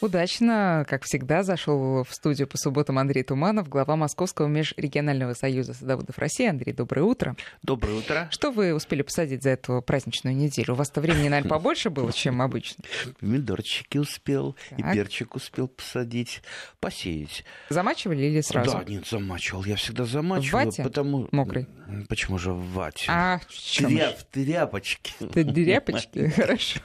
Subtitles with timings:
[0.00, 6.18] Удачно, как всегда, зашел в студию по субботам Андрей Туманов, глава Московского межрегионального союза садоводов
[6.18, 6.46] России.
[6.46, 7.34] Андрей, доброе утро.
[7.64, 8.28] Доброе утро.
[8.30, 10.74] Что вы успели посадить за эту праздничную неделю?
[10.74, 12.84] У вас-то времени, наверное, побольше было, чем обычно.
[13.18, 14.78] Помидорчики успел, так.
[14.78, 16.42] и перчик успел посадить,
[16.78, 17.44] посеять.
[17.68, 18.70] Замачивали или сразу?
[18.70, 19.64] Да, нет, замачивал.
[19.64, 20.60] Я всегда замачивал.
[20.60, 20.82] В вате?
[20.84, 21.28] Потому...
[21.32, 21.66] Мокрый?
[22.08, 23.06] Почему же в вате?
[23.08, 23.40] А,
[23.76, 24.12] Тря...
[24.12, 25.12] в тряпочке.
[25.32, 26.80] Тряпочки, хорошо.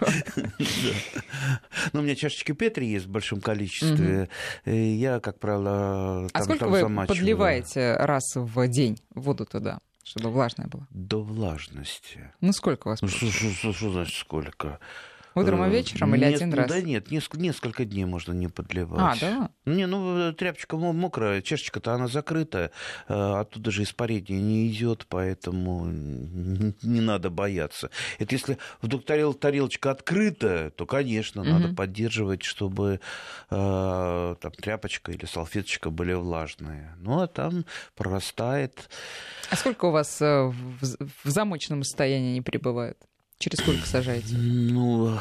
[1.92, 4.30] Ну, у меня чашечки Петри есть в большом количестве.
[4.66, 4.76] Угу.
[4.76, 7.20] Я, как правило, там, а сколько там вы замачиваю.
[7.20, 9.80] подливаете раз в день воду туда?
[10.04, 10.86] чтобы влажная была?
[10.90, 12.32] До влажности.
[12.42, 13.02] Ну, сколько у вас?
[13.02, 14.80] Ну, что значит сколько?
[15.36, 16.70] Утром и вечером или нет, один раз?
[16.70, 19.18] Да нет, несколько, несколько дней можно не подливать.
[19.18, 19.50] А, да?
[19.66, 22.72] Не, ну тряпочка мокрая, чашечка-то она закрытая,
[23.08, 27.90] оттуда же испарение не идет, поэтому не надо бояться.
[28.20, 31.50] Это если вдруг тарел, тарелочка открытая, то, конечно, угу.
[31.50, 33.00] надо поддерживать, чтобы
[33.50, 36.96] э, там тряпочка или салфеточка были влажные.
[37.00, 38.90] Ну, а там прорастает.
[39.50, 42.98] А сколько у вас э, в, замоченном состоянии не прибывают?
[43.44, 44.38] Через сколько сажаете?
[44.38, 45.20] Ну,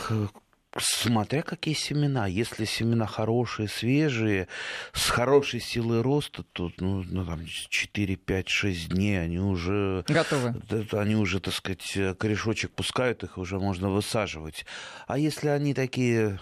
[0.79, 2.29] Смотря какие семена.
[2.29, 4.47] Если семена хорошие, свежие,
[4.93, 10.05] с хорошей силой роста, то ну, ну, там 4, 5, 6 дней они уже...
[10.07, 10.55] Готовы.
[10.93, 14.67] Они уже, так сказать, корешочек пускают, их уже можно высаживать.
[15.09, 16.39] А если они такие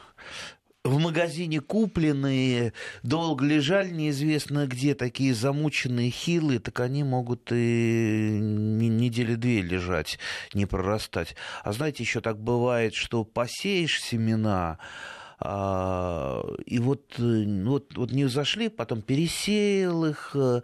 [0.84, 9.34] в магазине купленные, долго лежали неизвестно где, такие замученные, хилые, так они могут и недели
[9.34, 10.18] две лежать,
[10.54, 11.36] не прорастать.
[11.64, 14.78] А знаете, еще так бывает, что посеешь семена,
[15.42, 20.60] и вот, э, вот, вот не взошли, потом пересеял их, э,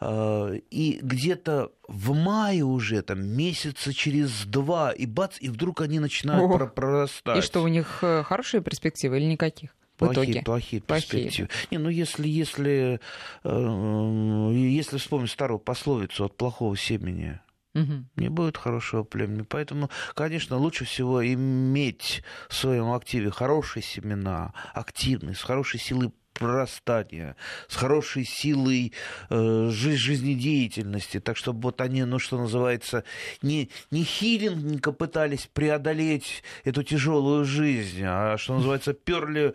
[0.00, 6.00] а, и где-то в мае уже, там, месяца через два, и бац, и вдруг они
[6.00, 7.38] начинают О, прорастать.
[7.38, 9.76] И что, у них э, хорошие перспективы или никаких?
[9.96, 11.48] Плохие, плохие перспективы.
[11.70, 13.00] Не, ну если, если,
[13.44, 17.40] если вспомнить старую пословицу от плохого семени,
[17.76, 18.04] угу.
[18.16, 19.42] не будет хорошего племени.
[19.42, 27.36] Поэтому, конечно, лучше всего иметь в своем активе хорошие семена, активные, с хорошей силой прорастания,
[27.68, 28.92] с хорошей силой
[29.30, 33.04] э, жизнедеятельности, так чтобы вот они, ну что называется,
[33.42, 39.54] не, не хилинг пытались преодолеть эту тяжелую жизнь, а что называется, перли,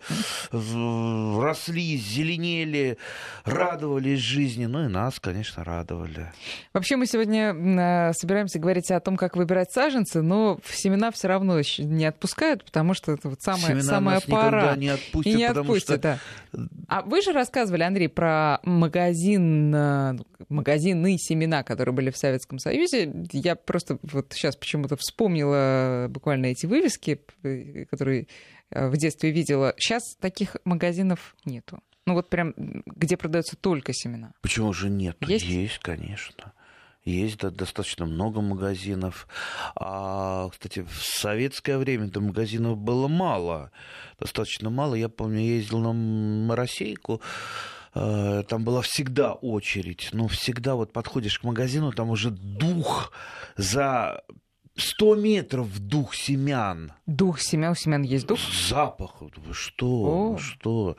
[0.50, 2.98] росли, зеленели,
[3.44, 6.32] радовались жизни, ну и нас, конечно, радовали.
[6.72, 11.60] Вообще мы сегодня э, собираемся говорить о том, как выбирать саженцы, но семена все равно
[11.78, 14.76] не отпускают, потому что это вот самая, семена самая нас пора.
[14.76, 16.18] не отпустят, и не потому отпустят, что
[16.52, 16.68] да.
[16.88, 20.16] А вы же рассказывали, Андрей, про магазин, э,
[20.48, 23.12] магазины семена, которые были в Советском Союзе.
[23.32, 28.26] Я просто вот сейчас почему-то вспомнила буквально эти вывески, э, которые
[28.70, 29.74] э, в детстве видела.
[29.78, 31.80] Сейчас таких магазинов нету.
[32.06, 34.32] Ну вот прям, где продаются только семена.
[34.40, 35.16] Почему же нет?
[35.20, 36.52] Есть, Есть конечно.
[37.04, 39.26] Есть достаточно много магазинов.
[39.74, 43.72] А, кстати, в советское время до магазинов было мало.
[44.20, 44.94] Достаточно мало.
[44.94, 47.20] Я помню, я ездил на Моросейку,
[47.94, 53.12] э, там была всегда очередь, но всегда вот подходишь к магазину, там уже дух
[53.56, 54.22] за
[54.76, 56.92] 100 метров дух семян.
[57.06, 58.38] Дух семян, у семян есть дух?
[58.68, 59.22] Запах.
[59.52, 60.34] Что?
[60.34, 60.38] О.
[60.38, 60.96] Что?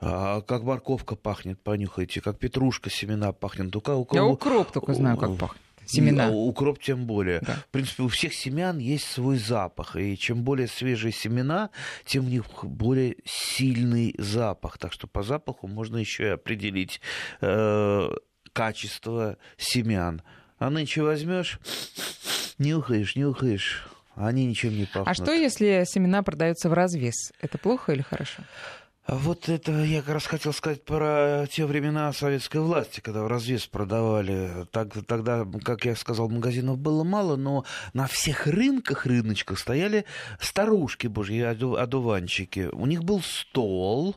[0.00, 2.20] А, как морковка пахнет, понюхайте.
[2.20, 3.74] Как петрушка семена пахнет.
[3.74, 4.06] У кого...
[4.12, 5.62] Я укроп только знаю, как пахнет.
[5.84, 6.28] Семена.
[6.28, 7.40] И, укроп тем более.
[7.40, 7.54] Да.
[7.54, 9.96] В принципе, у всех семян есть свой запах.
[9.96, 11.70] И чем более свежие семена,
[12.04, 14.78] тем у них более сильный запах.
[14.78, 17.00] Так что по запаху можно еще и определить
[17.40, 18.10] э,
[18.52, 20.22] качество семян.
[20.58, 21.58] А нынче возьмешь
[22.58, 23.86] Нюхаешь, нюхаешь,
[24.16, 25.08] а они ничем не пахнут.
[25.08, 27.32] А что, если семена продаются в развес?
[27.40, 28.42] Это плохо или хорошо?
[29.10, 33.66] Вот это я как раз хотел сказать про те времена советской власти, когда в развес
[33.66, 34.66] продавали.
[34.70, 37.64] Так, тогда, как я сказал, магазинов было мало, но
[37.94, 40.04] на всех рынках, рыночках стояли
[40.40, 42.68] старушки божьи, одуванчики.
[42.70, 44.16] У них был стол,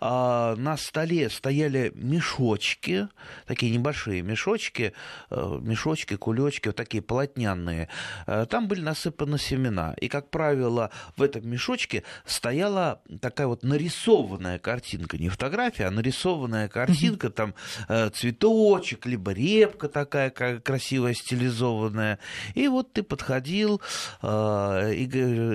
[0.00, 3.06] а на столе стояли мешочки,
[3.46, 4.92] такие небольшие мешочки,
[5.30, 7.88] э, мешочки, кулечки, вот такие полотняные.
[8.26, 9.94] Э, там были насыпаны семена.
[10.00, 15.90] И, как правило, в этом мешочке стояла такая вот нарисованная нарисованная картинка, не фотография, а
[15.90, 17.54] нарисованная картинка, там
[17.88, 22.18] э, цветочек, либо репка такая как красивая, стилизованная.
[22.54, 23.80] И вот ты подходил
[24.22, 25.06] э, и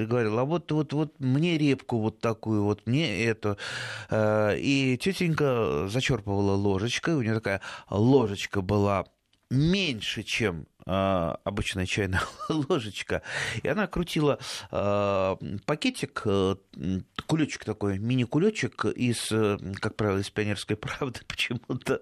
[0.06, 3.58] говорил, а вот, вот, вот мне репку вот такую, вот мне эту.
[4.10, 9.06] Э, и тетенька зачерпывала ложечкой, у нее такая ложечка была
[9.50, 10.92] меньше, чем э,
[11.44, 13.22] обычная чайная ложечка,
[13.62, 14.40] и она крутила
[14.72, 15.36] э,
[15.66, 16.56] пакетик, э,
[17.26, 22.02] кулечек такой, мини-кулечек из, э, как правило, из пионерской правды почему-то,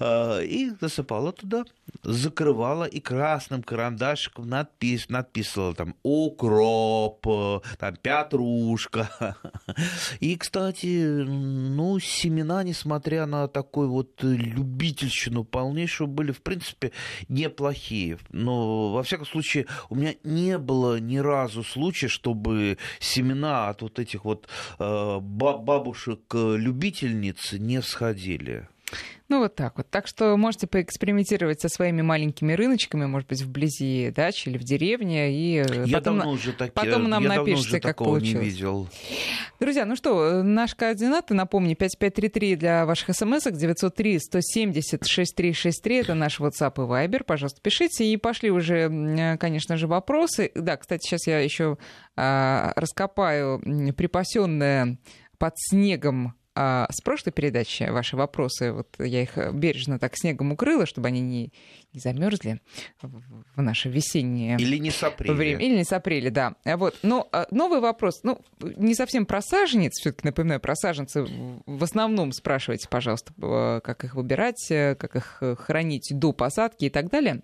[0.00, 1.64] и засыпала туда,
[2.02, 7.26] закрывала и красным карандашиком надпис, надписывала там укроп,
[7.78, 9.08] там петрушка.
[10.20, 16.92] И, кстати, ну, семена, несмотря на такой вот любительщину полнейшую, были, в принципе,
[17.28, 18.18] неплохие.
[18.30, 23.98] Но, во всяком случае, у меня не было ни разу случая, чтобы семена от вот
[23.98, 28.68] этих вот э, бабушек-любительниц не всходили.
[29.28, 29.90] Ну, вот так вот.
[29.90, 35.30] Так что можете поэкспериментировать со своими маленькими рыночками, может быть, вблизи дачи или в деревне,
[35.30, 38.44] и я потом, давно уже так, потом нам я напишите, уже как получилось.
[38.44, 38.88] Не видел.
[39.60, 46.40] Друзья, ну что, наши координаты, напомню, 5533 для ваших смс-ок, 903 170 6363, это наш
[46.40, 48.06] WhatsApp и Viber, пожалуйста, пишите.
[48.06, 50.50] И пошли уже, конечно же, вопросы.
[50.54, 51.76] Да, кстати, сейчас я еще
[52.16, 53.60] а, раскопаю
[53.94, 54.98] припасенное
[55.38, 60.86] под снегом а, с прошлой передачи ваши вопросы, вот я их бережно так снегом укрыла,
[60.86, 61.52] чтобы они не,
[61.92, 62.60] не замерзли
[63.00, 65.30] в наше весеннее Или не сопрели.
[65.30, 65.64] время.
[65.64, 66.56] Или не сопрели, да.
[66.64, 66.98] Вот.
[67.04, 71.24] Но а, новый вопрос, ну, не совсем про саженец, все-таки напоминаю, про саженцы
[71.64, 73.32] в основном спрашивайте, пожалуйста,
[73.84, 77.42] как их выбирать, как их хранить до посадки и так далее.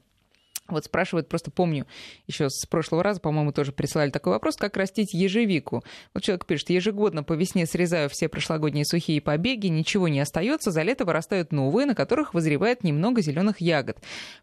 [0.69, 1.87] Вот спрашивают, просто помню,
[2.27, 5.85] еще с прошлого раза, по-моему, тоже присылали такой вопрос, как растить ежевику.
[6.15, 10.83] Вот человек пишет, ежегодно по весне срезаю все прошлогодние сухие побеги, ничего не остается, за
[10.83, 13.99] лето вырастают новые, на которых вызревает немного зеленых ягод.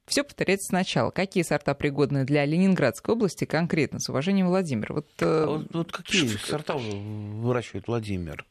[0.05, 1.09] Все повторяется сначала.
[1.09, 3.99] Какие сорта пригодны для Ленинградской области конкретно?
[3.99, 4.93] С уважением, Владимир.
[4.93, 8.45] Вот, э, а вот, вот какие сорта выращивает Владимир?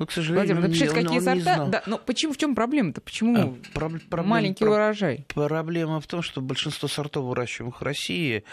[0.00, 1.66] Вот, к сожалению, Владимир, напишите, какие он сорта.
[1.66, 3.02] Да, но почему, в чем проблема-то?
[3.02, 5.26] Почему а, Про, проблема, маленький про, урожай?
[5.28, 8.44] Проблема в том, что большинство сортов, выращиваемых в России,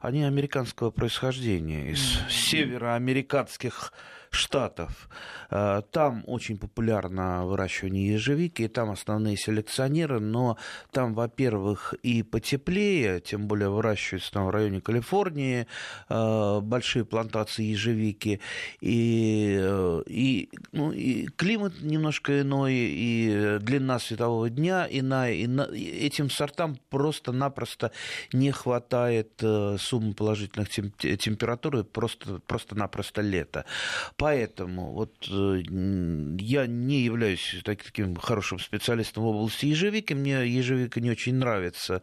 [0.00, 2.30] они американского происхождения, из mm-hmm.
[2.30, 3.92] североамериканских
[4.34, 5.08] штатов.
[5.50, 10.56] Э, там очень популярно выращивание ежевики, и там основные селекционеры, но
[10.90, 15.66] там, во-первых, и потеплее, тем более выращиваются там в районе Калифорнии
[16.08, 18.40] э, большие плантации ежевики,
[18.80, 25.62] и, э, и, ну, и климат немножко иной, и длина светового дня иная, и на,
[25.72, 27.92] этим сортам просто-напросто
[28.32, 29.42] не хватает
[29.78, 33.64] суммы положительных температур, просто, просто-напросто лето.
[34.22, 40.12] Поэтому вот я не являюсь таким хорошим специалистом в области ежевики.
[40.12, 42.02] Мне ежевика не очень нравится.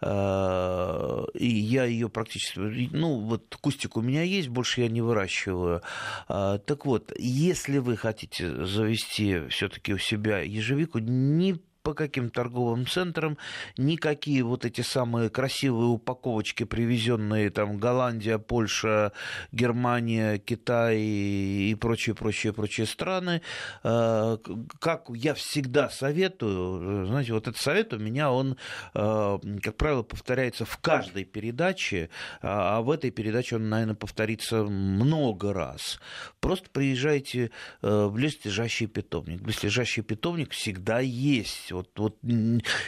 [0.00, 2.60] Э, и я ее практически...
[2.92, 5.82] Ну, вот кустик у меня есть, больше я не выращиваю.
[6.28, 12.84] Э, так вот, если вы хотите завести все-таки у себя ежевику, не по каким торговым
[12.84, 13.38] центрам,
[13.76, 19.12] никакие вот эти самые красивые упаковочки, привезенные там Голландия, Польша,
[19.52, 23.40] Германия, Китай и прочие, прочие, прочие страны,
[23.84, 24.38] э,
[24.80, 28.56] как я всегда советую, знаете, вот этот совет у меня, он,
[28.94, 32.10] э, как правило, повторяется в каждой передаче,
[32.42, 36.00] а в этой передаче он, наверное, повторится много раз.
[36.40, 37.52] Просто приезжайте
[37.82, 39.40] э, в близлежащий питомник.
[39.40, 42.16] Близлежащий питомник всегда есть вот, вот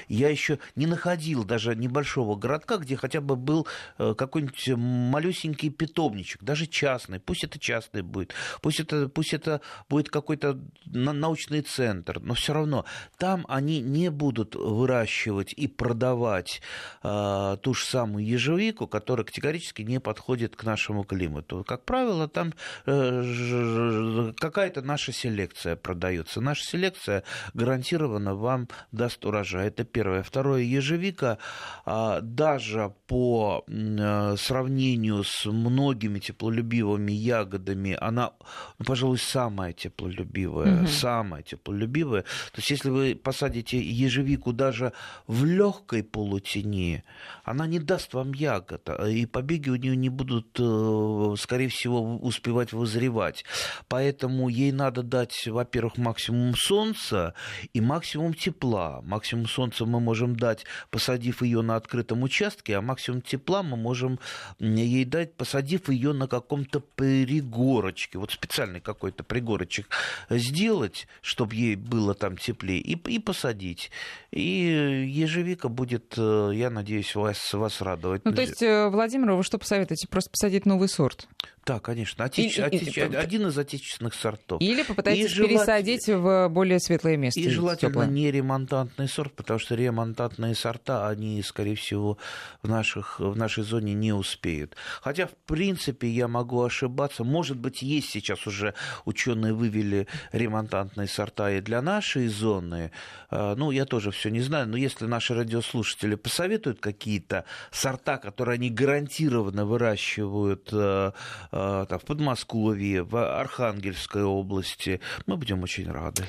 [0.09, 3.67] я еще не находил даже небольшого городка, где хотя бы был
[3.99, 7.21] э, какой-нибудь малюсенький питомничек, даже частный.
[7.21, 12.85] Пусть это частный будет, пусть это, пусть это будет какой-то научный центр, но все равно
[13.19, 16.63] там они не будут выращивать и продавать
[17.03, 21.65] э, ту же самую ежевику, которая категорически не подходит к нашему климату.
[21.67, 22.55] Как правило, там
[22.87, 26.41] э, какая-то наша селекция продается.
[26.41, 29.69] Наша селекция гарантированно вам даст урожай.
[29.69, 30.23] Это первое.
[30.23, 31.39] Второе, ежевика
[31.85, 38.33] а, даже по э, сравнению с многими теплолюбивыми ягодами, она,
[38.79, 40.83] ну, пожалуй, самая теплолюбивая.
[40.83, 40.89] Угу.
[40.89, 42.23] Самая теплолюбивая.
[42.23, 44.93] То есть, если вы посадите ежевику даже
[45.27, 47.05] в легкой полутени,
[47.49, 52.17] она не даст вам ягод, а, и побеги у нее не будут, э, скорее всего,
[52.19, 53.45] успевать вызревать.
[53.89, 57.35] Поэтому ей надо дать, во-первых, максимум солнца
[57.73, 59.01] и максимум тепла.
[59.03, 64.19] Максимум солнца мы можем дать, посадив ее на открытом участке, а максимум тепла мы можем
[64.59, 68.19] ей дать, посадив ее на каком-то пригорочке.
[68.19, 69.89] Вот специальный какой-то пригорочек
[70.29, 73.91] сделать, чтобы ей было там теплее, и, и посадить.
[74.31, 78.23] И ежевика будет, э, я надеюсь, вас, вас радовать.
[78.25, 80.09] Ну, то есть, э, Владимир, вы что посоветуете?
[80.09, 81.29] Просто посадить новый сорт?
[81.69, 82.25] Да, конечно.
[82.25, 82.57] Отеч...
[82.57, 84.61] И- и- отеч- и- Один из отечественных сортов.
[84.63, 87.39] Или попытайтесь И желать- пересадить в более светлое место.
[87.41, 92.17] И желательно не ремонтантный сорт, потому что ремонтантные сорта, они, скорее всего,
[92.63, 94.77] в, наших, в нашей зоне не успеют.
[95.03, 97.23] Хотя, в принципе, я могу ошибаться.
[97.23, 98.73] Может быть, есть сейчас уже
[99.05, 102.93] ученые вывели ремонтантные сорта и для нашей зоны.
[103.31, 108.55] А, Ну, я тоже все не знаю, но если наши радиослушатели посоветуют какие-то сорта, которые
[108.55, 111.13] они гарантированно выращивают э,
[111.53, 111.58] э,
[111.89, 116.25] там, в Подмосковье, в Архангельской области, мы будем очень рады.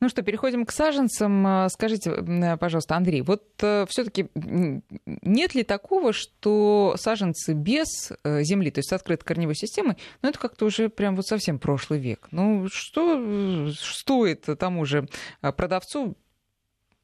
[0.00, 1.46] Ну что, переходим к саженцам.
[1.46, 3.42] А, Скажите, пожалуйста, Андрей, вот
[3.88, 9.96] все-таки нет ли такого, что саженцы без э, земли, то есть с открытой корневой системой,
[10.22, 12.28] ну это как-то уже прям вот совсем прошлый век.
[12.30, 15.08] Ну что э, стоит тому же
[15.42, 16.16] э, продавцу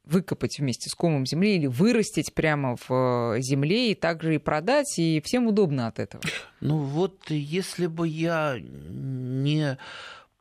[0.06, 4.98] выкопать вместе с комом земли или вырастить прямо в э, земле и также и продать,
[4.98, 6.22] и всем удобно от этого.
[6.60, 9.78] Ну вот, если бы я не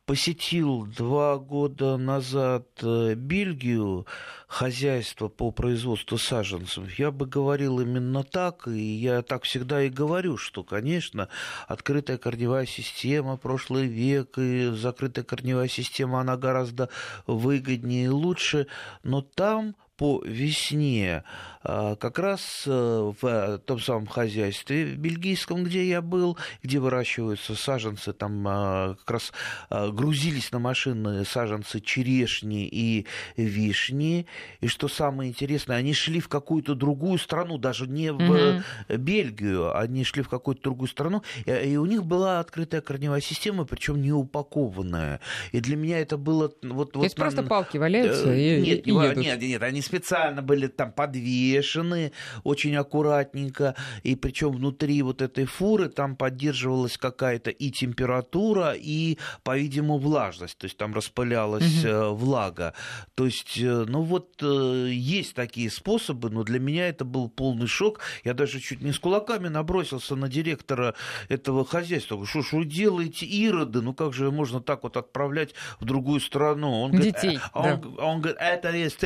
[0.06, 4.06] посетил два года назад э, Бельгию,
[4.46, 10.36] хозяйство по производству саженцев, я бы говорил именно так, и я так всегда и говорю,
[10.36, 11.28] что, конечно,
[11.66, 16.88] открытая корневая система, прошлый век и закрытая корневая система, она гораздо
[17.26, 18.68] выгоднее и лучше,
[19.02, 21.24] но там по весне
[21.62, 28.12] а, как раз э, в том самом хозяйстве бельгийском, где я был, где выращиваются саженцы,
[28.12, 29.32] там а, как раз
[29.70, 34.26] а, грузились на машины саженцы черешни и вишни.
[34.60, 38.62] И что самое интересное, они шли в какую-то другую страну, даже не в Мгм.
[38.88, 44.00] Бельгию, они шли в какую-то другую страну, и, у них была открытая корневая система, причем
[44.02, 45.20] не упакованная.
[45.52, 48.86] И для меня это было вот, То вот есть просто палки валяются Э, и, нет,
[48.86, 49.16] и едут.
[49.16, 52.12] нет, нет, они специально были там подвешены
[52.44, 59.98] очень аккуратненько, и причем внутри вот этой фуры там поддерживалась какая-то и температура, и, по-видимому,
[59.98, 62.74] влажность, то есть там распылялась э, влага.
[63.14, 67.68] То есть, э, ну вот э, есть такие способы, но для меня это был полный
[67.68, 68.00] шок.
[68.24, 70.94] Я даже чуть не с кулаками набросился на директора
[71.28, 72.24] этого хозяйства.
[72.26, 73.80] Что ж вы делаете, ироды?
[73.80, 76.82] Ну как же можно так вот отправлять в другую страну?
[76.82, 78.04] Он говорит, Детей, «А он, да.
[78.04, 79.04] он говорит, это есть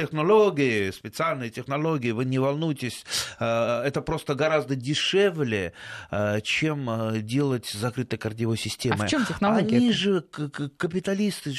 [0.92, 3.04] специальные технологии, вы не волнуйтесь,
[3.38, 5.72] э, это просто гораздо дешевле,
[6.10, 9.04] э, чем э, делать с закрытой корневой системой.
[9.04, 9.76] А в чем технология?
[9.76, 11.54] Они же капиталисты.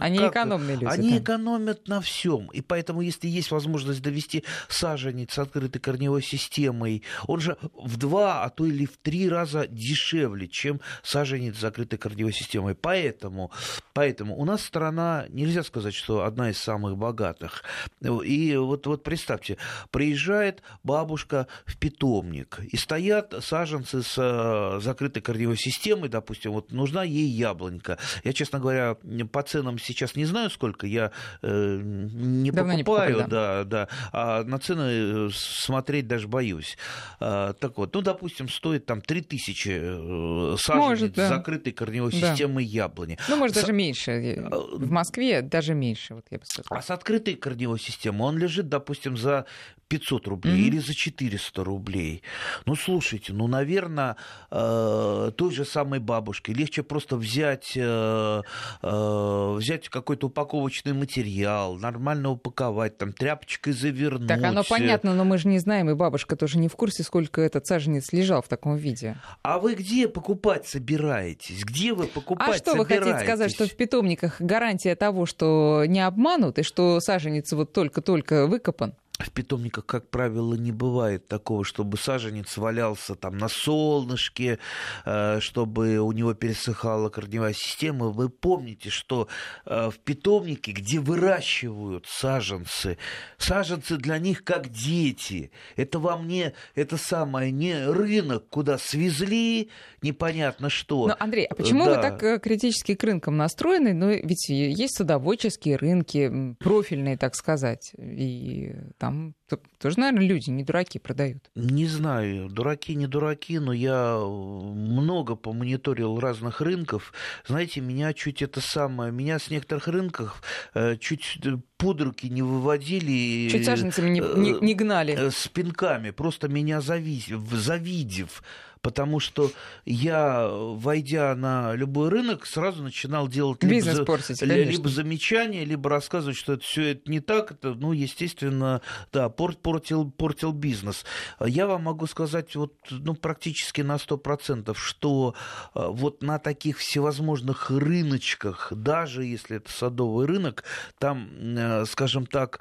[0.00, 0.92] Они как- экономные люди.
[0.92, 1.18] Они да.
[1.18, 2.48] экономят на всем.
[2.48, 8.44] И поэтому, если есть возможность довести саженец с открытой корневой системой, он же в два,
[8.44, 12.74] а то или в три раза дешевле, чем саженец с закрытой корневой системой.
[12.74, 13.50] Поэтому,
[13.92, 17.62] поэтому у нас страна, нельзя сказать, что одна из самых богатых.
[18.08, 19.56] И вот, вот представьте,
[19.90, 27.04] приезжает бабушка в питомник, и стоят саженцы с э, закрытой корневой системой, допустим, вот нужна
[27.04, 27.98] ей яблонька.
[28.24, 28.96] Я, честно говоря,
[29.32, 31.12] по ценам сейчас не знаю, сколько, я
[31.42, 36.76] э, не Давно не покупаю, покупали, да, да, а на цены э, смотреть даже боюсь.
[37.20, 41.26] А, так вот, ну, допустим, стоит там 3000 э, саженец Может, да.
[41.26, 42.30] с закрытой корневой Да.
[42.30, 43.18] системой яблони.
[43.28, 44.46] Ну, может, С- даже меньше.
[44.72, 46.78] В Москве даже меньше, вот я бы сказала.
[46.78, 49.46] А с открытой корневой системой он лежит, допустим, за
[49.88, 50.62] 500 рублей Мгм.
[50.66, 52.22] или за 400 рублей.
[52.66, 54.16] Ну, слушайте, ну, наверное,
[54.50, 58.42] э, той же самой бабушке легче просто взять, э,
[58.82, 64.28] э, взять какой-то упаковочный материал, нормально упаковать, там, тряпочкой завернуть.
[64.28, 67.40] Так оно понятно, но мы же не знаем, и бабушка тоже не в курсе, сколько
[67.40, 69.16] этот саженец лежал в таком виде.
[69.42, 71.64] А вы где покупать собираетесь?
[71.64, 76.00] Где вы покупать А что вы хотите сказать, что в питомниках гарантия того, что не
[76.00, 78.94] обманут, и что саженец вот только-только выкопан?
[79.18, 84.60] В питомниках, как правило, не бывает такого, чтобы саженец валялся там на солнышке,
[85.04, 88.10] э, чтобы у него пересыхала корневая система.
[88.10, 89.26] Вы помните, что
[89.66, 92.96] э, в питомнике, где выращивают саженцы,
[93.38, 95.50] саженцы для них как дети.
[95.74, 99.70] Это вам не это самое не рынок, куда свезли
[100.00, 101.08] непонятно что.
[101.08, 101.96] Но, Андрей, а почему Да.
[101.96, 103.94] вы так э, критически к рынкам настроены?
[103.94, 109.07] Ну, ведь есть садоводческие рынки, профильные, так сказать, и там
[109.48, 111.50] т- тоже, наверное, люди не дураки продают.
[111.54, 117.12] Не знаю, дураки, не дураки, но я э, много помониторил разных рынков.
[117.46, 120.42] Знаете, меня чуть это самое, меня с некоторых рынков
[120.74, 123.48] э, чуть э, под руки не выводили.
[123.50, 125.30] Чуть саженцами не, не- не гнали.
[125.30, 128.42] с пинками, просто меня завис- завидев.
[128.80, 129.50] Потому что
[129.84, 136.36] я, войдя на любой рынок, сразу начинал делать Бизнес либо, портить, либо замечания, либо рассказывать,
[136.36, 137.52] что это все это не так.
[137.52, 138.80] Это, ну, естественно,
[139.12, 141.04] да, портил, портил бизнес.
[141.44, 145.34] Я вам могу сказать вот, ну, практически на 100%, что
[145.74, 150.64] э, вот на таких всевозможных рыночках, даже если это садовый рынок,
[150.98, 152.60] там, э, скажем так,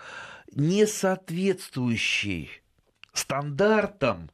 [0.52, 2.50] не соответствующий
[3.14, 4.30] стандартам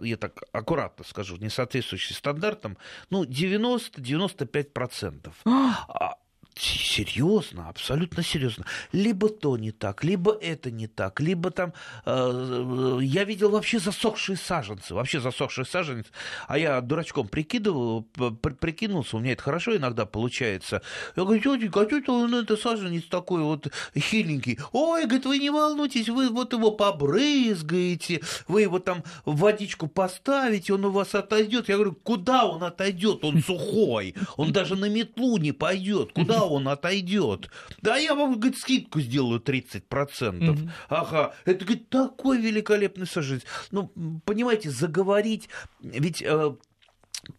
[0.00, 2.78] я так аккуратно скажу, не соответствующий стандартам,
[3.10, 5.32] ну, 90-95%.
[5.44, 6.14] А
[6.56, 8.66] Серьезно, абсолютно серьезно.
[8.92, 11.72] Либо то не так, либо это не так, либо там...
[12.04, 16.10] Э, я видел вообще засохшие саженцы, вообще засохшие саженцы.
[16.48, 20.82] А я дурачком прикидывал, при, прикинулся, у меня это хорошо иногда получается.
[21.16, 24.58] Я говорю, тетенька, а тетя, ну, это саженец такой вот хиленький.
[24.72, 30.74] Ой, говорит, вы не волнуйтесь, вы вот его побрызгаете, вы его там в водичку поставите,
[30.74, 31.68] он у вас отойдет.
[31.68, 33.24] Я говорю, куда он отойдет?
[33.24, 36.12] Он сухой, он даже на метлу не пойдет.
[36.12, 37.50] Куда он отойдет.
[37.82, 39.82] Да я вам, говорит, скидку сделаю 30%.
[39.88, 40.70] Mm-hmm.
[40.88, 43.42] Ага, это, говорит, такой великолепный саженец.
[43.70, 43.92] Ну,
[44.24, 45.48] понимаете, заговорить,
[45.80, 46.54] ведь э,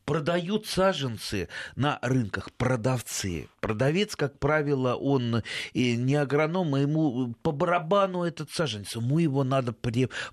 [0.05, 3.48] продают саженцы на рынках продавцы.
[3.60, 5.43] Продавец, как правило, он
[5.74, 9.74] не агроном, а ему по барабану этот саженец, ему его надо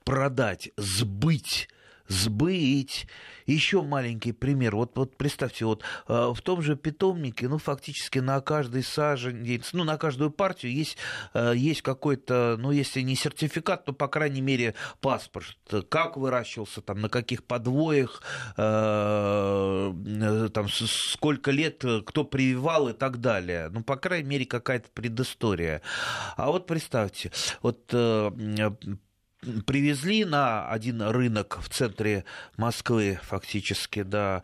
[0.04, 1.68] продать, сбыть
[2.09, 3.07] сбыть.
[3.47, 4.77] Еще маленький пример.
[4.77, 9.85] Вот, вот представьте, вот э, в том же питомнике, ну, фактически на каждый саженец, ну,
[9.85, 10.99] на каждую партию есть,
[11.33, 15.57] э, есть какой-то, ну, если не сертификат, то, по крайней мере, паспорт.
[15.88, 18.23] Как выращивался, там, на каких подвоях,
[18.59, 19.93] э,
[20.53, 23.71] там, сколько лет, кто прививал и так далее.
[23.71, 25.81] Ну, по крайней мере, какая-то предыстория.
[26.37, 27.95] А вот представьте, вот
[29.66, 32.25] привезли на один рынок в центре
[32.57, 34.42] Москвы фактически, да,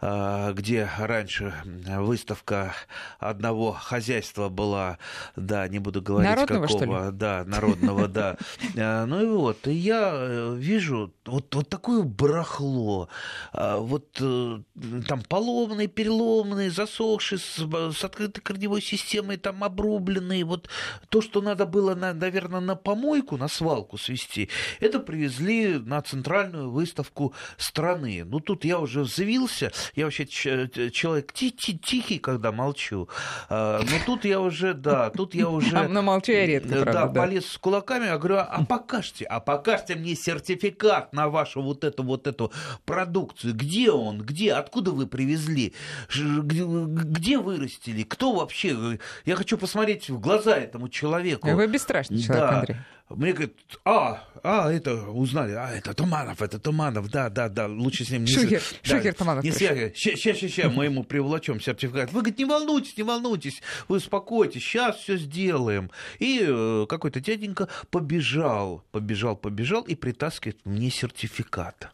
[0.00, 1.54] где раньше
[1.98, 2.74] выставка
[3.18, 4.98] одного хозяйства была,
[5.36, 8.36] да, не буду говорить народного, какого, да, народного, да.
[8.76, 13.08] А, ну и вот, и я э, вижу вот, вот такое барахло,
[13.52, 14.60] вот э,
[15.06, 20.68] там поломные, переломные, засохшие, с, с открытой корневой системой, там обрубленные, вот
[21.08, 24.48] то, что надо было, наверное, на помойку, на свалку свести,
[24.80, 28.24] это привезли на центральную выставку страны.
[28.24, 33.08] Ну, тут я уже взвился, я вообще человек тихий, когда молчу.
[33.48, 35.88] А, но тут я уже, да, тут я уже...
[35.88, 40.14] Но молчу я редко, Да, полез с кулаками, я говорю, а покажьте, а покажьте мне
[40.14, 42.52] сертификат на вашу вот эту вот эту
[42.84, 43.54] продукцию.
[43.54, 44.20] Где он?
[44.20, 44.52] Где?
[44.52, 45.74] Откуда вы привезли?
[46.14, 48.02] Где вырастили?
[48.02, 48.98] Кто вообще?
[49.24, 51.48] Я хочу посмотреть в глаза этому человеку.
[51.48, 52.58] Вы бесстрашный человек, да.
[52.58, 52.76] Андрей.
[53.08, 53.52] Мне говорят,
[53.84, 58.24] а, а, это узнали, а, это Туманов, это Туманов, да, да, да, лучше с ним
[58.24, 58.32] не...
[58.32, 59.44] Шухер, да, Шухер Туманов.
[59.44, 62.10] Не связывай, сейчас, сейчас, сейчас, мы ему приволочем сертификат.
[62.12, 65.92] Вы, говорит, не волнуйтесь, не волнуйтесь, вы успокойтесь, сейчас все сделаем.
[66.18, 71.92] И э, какой-то дяденька побежал, побежал, побежал и притаскивает мне сертификат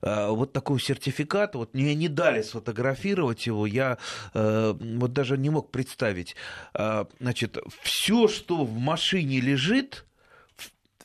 [0.00, 3.98] э, вот такой сертификат, вот мне не дали сфотографировать его, я
[4.32, 6.34] э, вот даже не мог представить.
[6.72, 10.06] Э, значит, все, что в машине лежит,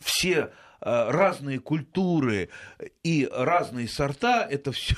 [0.06, 2.50] все э, разные культуры
[3.04, 4.96] и разные сорта, это все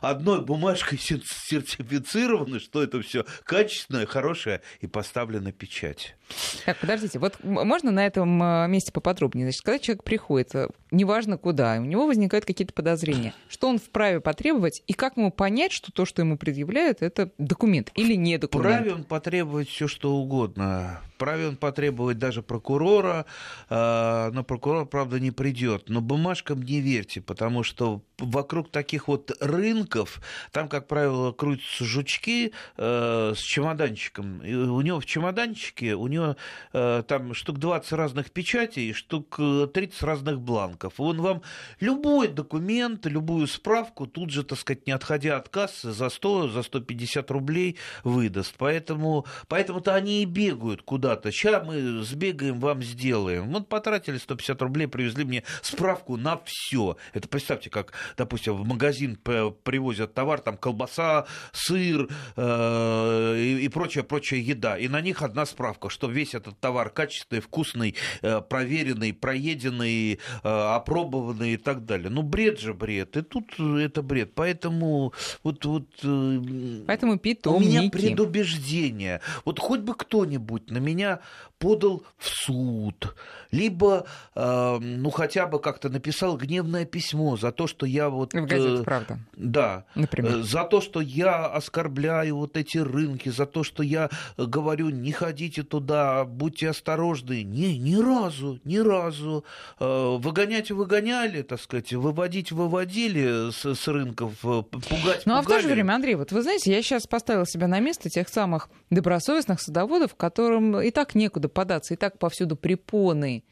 [0.00, 6.16] одной бумажкой сертифицировано, что это все качественное, хорошее и поставлена печать.
[6.64, 9.46] Так, подождите, вот можно на этом э, месте поподробнее?
[9.46, 14.20] Значит, когда человек приходит, э, неважно куда, у него возникают какие-то подозрения, что он вправе
[14.20, 18.76] потребовать, и как ему понять, что то, что ему предъявляют, это документ или не документ?
[18.76, 21.02] Вправе он потребовать все, что угодно.
[21.20, 23.26] Вправе он потребовать даже прокурора,
[23.68, 25.90] э, но прокурор, правда, не придет.
[25.90, 32.52] Но бумажкам не верьте, потому что вокруг таких вот рынков, там, как правило, крутятся жучки
[32.76, 34.42] с чемоданчиком.
[34.42, 36.36] И у него в чемоданчике, у него
[36.72, 40.94] э, там штук 20 разных печатей, штук 30 э, разных бланков.
[40.98, 41.42] Он вам
[41.80, 46.62] любой документ, любую справку тут же, так сказать, не отходя от кассы, за 100, за
[46.62, 48.54] 150 рублей выдаст.
[48.56, 51.32] Поэтому, поэтому-то они и бегают куда-то.
[51.32, 53.50] Сейчас мы сбегаем, вам сделаем.
[53.50, 56.96] Вот потратили 150 рублей, привезли мне справку на все.
[57.12, 64.04] Это представьте, как, допустим, в магазин привозят товар, там колбаса, сыр э, и, и прочая,
[64.04, 64.78] прочая еда.
[64.78, 70.18] И на них одна справка, что весь этот товар качественный, вкусный, э, проверенный, проеденный, э,
[70.42, 72.10] опробованный и так далее.
[72.10, 73.16] Ну, бред же бред.
[73.16, 74.32] И тут это бред.
[74.34, 75.64] Поэтому вот...
[75.64, 77.66] вот э, Поэтому питомники.
[77.66, 79.20] У меня предубеждение.
[79.44, 81.20] Вот хоть бы кто-нибудь на меня меня
[81.58, 83.14] подал в суд,
[83.50, 88.32] либо, э, ну, хотя бы как-то написал гневное письмо за то, что я вот...
[88.32, 89.18] В газете «Правда».
[89.36, 89.84] Да.
[89.94, 90.42] Например.
[90.42, 94.08] За то, что я оскорбляю вот эти рынки, за то, что я
[94.38, 97.42] говорю, не ходите туда, будьте осторожны.
[97.42, 99.44] Не, ни разу, ни разу.
[99.78, 105.44] Выгонять выгоняли, так сказать, выводить выводили с, с рынков, пугать Ну, а пугали.
[105.44, 108.30] в то же время, Андрей, вот вы знаете, я сейчас поставила себя на место тех
[108.30, 113.44] самых добросовестных садоводов, которым и так некуда податься, и так повсюду препоны,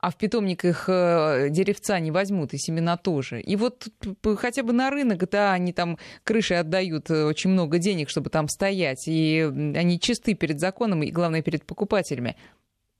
[0.00, 3.40] а в питомник их э, деревца не возьмут, и семена тоже.
[3.40, 3.88] И вот
[4.36, 8.48] хотя бы на рынок, да, они там крыши отдают э, очень много денег, чтобы там
[8.48, 9.40] стоять, и
[9.74, 12.36] они чисты перед законом, и, главное, перед покупателями.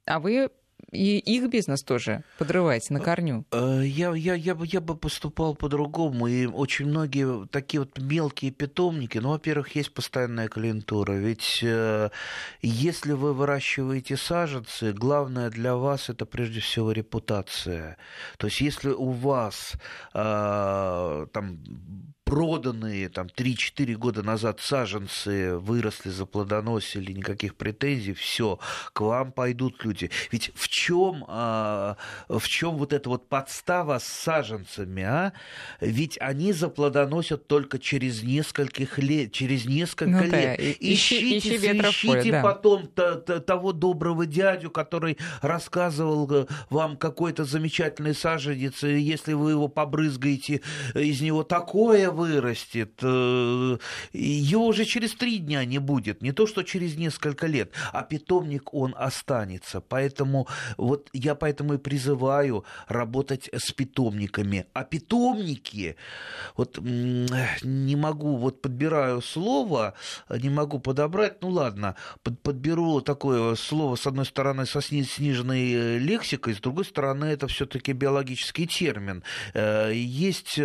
[0.07, 0.49] А вы
[0.95, 3.45] и их бизнес тоже подрываете на корню.
[3.51, 6.27] Э, я, я, я, бы, я бы поступал по-другому.
[6.27, 11.13] И очень многие такие вот мелкие питомники, ну, во-первых, есть постоянная клиентура.
[11.13, 12.11] Ведь э,
[12.63, 17.97] если вы выращиваете саженцы, главное для вас это прежде всего репутация.
[18.39, 19.73] То есть если у вас
[20.15, 21.59] э, там
[22.25, 28.59] проданные там 3-4 года назад саженцы выросли, заплодоносили, никаких претензий, все,
[28.93, 30.11] к вам пойдут люди.
[30.33, 31.97] Ведь в чем, а,
[32.29, 35.33] в чем вот эта вот подстава с саженцами, а?
[35.81, 40.33] Ведь они заплодоносят только через нескольких лет, через несколько ну, лет.
[40.33, 40.65] Да.
[40.81, 42.43] Ищите, ищи, ищите да.
[42.43, 50.63] потом того доброго дядю, который рассказывал э, вам какой-то замечательный саженец, если вы его побрызгаете,
[50.95, 53.79] из него такое вырастет, э,
[54.13, 58.73] его уже через три дня не будет, не то что через несколько лет, а питомник
[58.73, 59.81] он останется.
[59.81, 64.67] Поэтому вот я поэтому и призываю работать с питомниками.
[64.73, 65.97] А питомники,
[66.57, 69.95] вот не могу, вот подбираю слово,
[70.31, 75.99] не могу подобрать, ну ладно, под, подберу такое слово, с одной стороны, со сниженной э,
[75.99, 79.23] лексикой, с другой стороны, это все-таки биологический термин.
[79.55, 80.59] Э, есть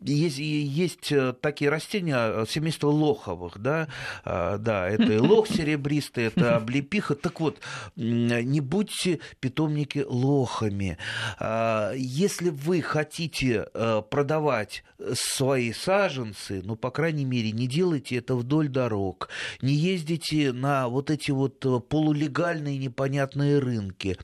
[0.00, 3.88] есть, есть э, такие растения э, семейства лоховых, да,
[4.24, 7.14] а, да, это и лох серебристый, это облепиха.
[7.14, 7.60] Так вот,
[7.96, 10.98] не будьте питомники лохами.
[11.38, 18.34] А, если вы хотите э, продавать свои саженцы, ну, по крайней мере, не делайте это
[18.34, 19.28] вдоль дорог,
[19.62, 24.18] не ездите на вот эти вот полулегальные непонятные рынки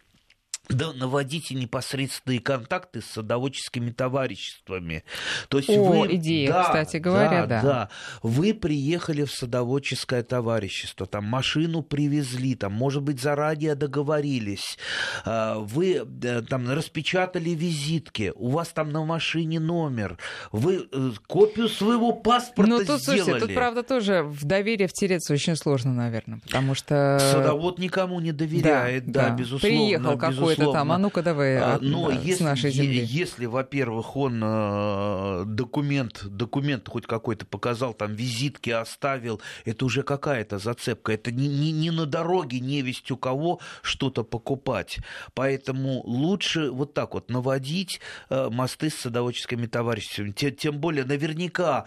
[0.68, 5.04] да, наводите непосредственные контакты с садоводческими товариществами.
[5.48, 7.62] То есть О, вы, идея, да, кстати говоря, да, да.
[7.62, 7.88] да.
[8.22, 14.78] Вы приехали в садоводческое товарищество, там машину привезли, там, может быть, заранее договорились,
[15.24, 20.16] а, вы э, там распечатали визитки, у вас там на машине номер,
[20.52, 23.22] вы э, копию своего паспорта ну, тут, сделали.
[23.22, 27.18] Слушайте, тут, правда, тоже в доверие втереться очень сложно, наверное, потому что...
[27.20, 29.36] Садовод никому не доверяет, да, да, да.
[29.36, 29.68] безусловно.
[29.68, 30.18] Приехал
[30.56, 33.04] какой-то это там, а ну-ка давай а, Но да, если, с нашей земли.
[33.04, 40.58] Если, во-первых, он э, документ, документ хоть какой-то показал, там визитки оставил, это уже какая-то
[40.58, 41.12] зацепка.
[41.12, 44.98] Это не, не, не на дороге, не весть у кого что-то покупать.
[45.34, 50.32] Поэтому лучше вот так вот наводить э, мосты с садоводческими товариществами.
[50.32, 51.86] Тем более наверняка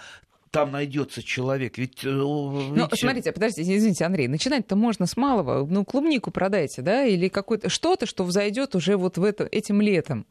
[0.55, 1.77] там найдется человек.
[1.77, 2.73] Ведь, э, ну.
[2.73, 5.67] Ну, смотрите, подождите, извините, Андрей, начинать-то можно с малого.
[5.69, 10.25] Ну, клубнику продайте, да, или какое-то что-то, что взойдет уже вот в это, этим летом.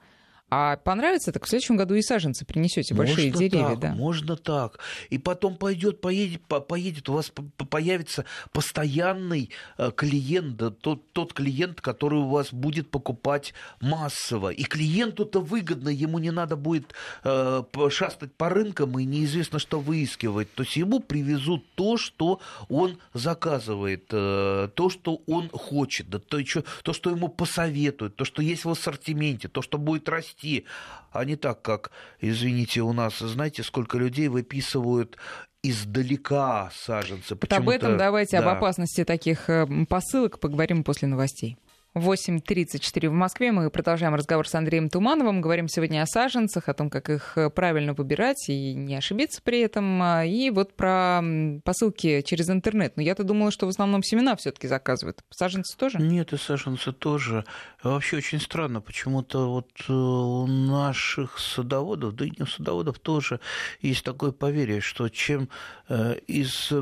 [0.56, 3.68] А понравится, так в следующем году и саженцы принесете большие можно деревья.
[3.70, 3.94] Так, да.
[3.94, 4.78] Можно так.
[5.10, 7.32] И потом пойдет, поедет, поедет, у вас
[7.68, 14.50] появится постоянный э, клиент, да, тот, тот клиент, который у вас будет покупать массово.
[14.50, 20.54] И клиенту-то выгодно, ему не надо будет э, шастать по рынкам и неизвестно, что выискивать.
[20.54, 26.38] То есть ему привезут то, что он заказывает, э, то, что он хочет, да, то,
[26.84, 30.64] то, что ему посоветуют, то, что есть в ассортименте, то, что будет расти расти,
[31.12, 35.16] а не так, как, извините, у нас, знаете, сколько людей выписывают
[35.62, 37.34] издалека саженцы.
[37.40, 38.50] Вот об этом давайте, да.
[38.50, 41.56] об опасности таких э, посылок поговорим после новостей.
[41.96, 43.52] 8.34 в Москве.
[43.52, 45.40] Мы продолжаем разговор с Андреем Тумановым.
[45.40, 49.60] Говорим сегодня о саженцах, о том, как их э, правильно выбирать и не ошибиться при
[49.60, 50.02] этом.
[50.02, 51.22] А, и вот про
[51.62, 52.96] посылки через интернет.
[52.96, 55.22] Но я-то думала, что в основном семена все таки заказывают.
[55.30, 55.98] Саженцы тоже?
[55.98, 57.44] Нет, и саженцы тоже.
[57.84, 58.80] Вообще очень странно.
[58.80, 63.38] Почему-то вот э, у наших садоводов, да и не у садоводов тоже
[63.80, 65.48] есть такое поверье, что чем
[65.88, 66.72] э, из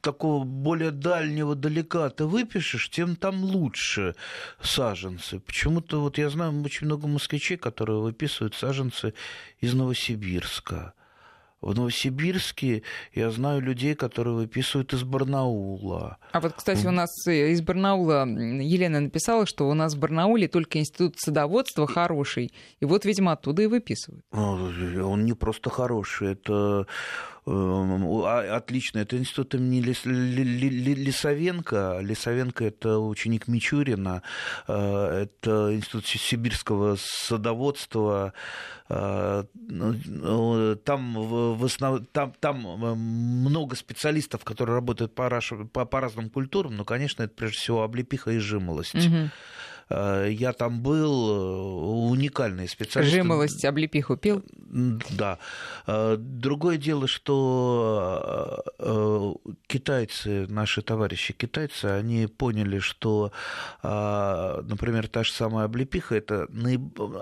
[0.00, 4.14] такого более дальнего далека ты выпишешь, тем там лучше
[4.60, 5.40] саженцы.
[5.40, 9.14] Почему-то вот я знаю очень много москвичей, которые выписывают саженцы
[9.60, 10.94] из Новосибирска.
[11.60, 16.18] В Новосибирске я знаю людей, которые выписывают из Барнаула.
[16.30, 20.78] А вот, кстати, у нас из Барнаула Елена написала, что у нас в Барнауле только
[20.78, 22.52] институт садоводства хороший.
[22.78, 24.24] И вот, видимо, оттуда и выписывают.
[24.30, 26.86] Он не просто хороший, это
[28.26, 28.98] отлично.
[28.98, 32.00] Это институт имени Лисовенко.
[32.00, 34.22] Лисовенко– это ученик Мичурина.
[34.66, 38.32] Э, это институт сибирского садоводства.
[38.88, 42.00] Э, ну, там, в основ...
[42.12, 45.28] там, там э, много специалистов, которые работают по,
[45.72, 48.94] по, по разным культурам, но, конечно, это прежде всего облепиха и жимолость.
[48.94, 49.30] Угу.
[49.90, 53.12] Э, я там был, э, уникальный специалист.
[53.12, 54.44] Жимолость облепиху пил?
[55.10, 55.38] Да.
[55.86, 58.64] Э, другое дело, что
[59.66, 63.32] китайцы, наши товарищи китайцы, они поняли, что,
[63.82, 66.46] например, та же самая облепиха– это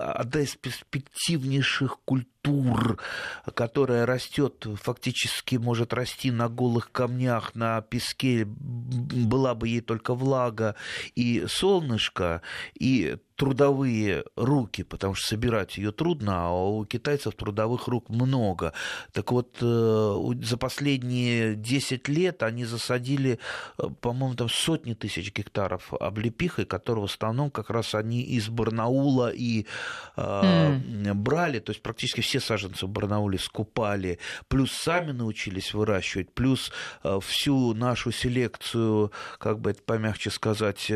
[0.00, 2.98] одна из перспективнейших культур тур,
[3.54, 10.76] которая растет, фактически может расти на голых камнях, на песке, была бы ей только влага
[11.16, 12.42] и солнышко,
[12.78, 18.72] и трудовые руки, потому что собирать ее трудно, а у китайцев трудовых рук много.
[19.12, 23.38] Так вот, э, за последние 10 лет они засадили,
[23.78, 29.30] э, по-моему, там сотни тысяч гектаров облепихой, которые в основном как раз они из Барнаула
[29.30, 29.66] и
[30.16, 31.14] mm.
[31.14, 34.18] брали, то есть практически все саженцы в Барнауле скупали,
[34.48, 36.72] плюс сами научились выращивать, плюс
[37.20, 40.90] всю нашу селекцию, как бы это помягче сказать,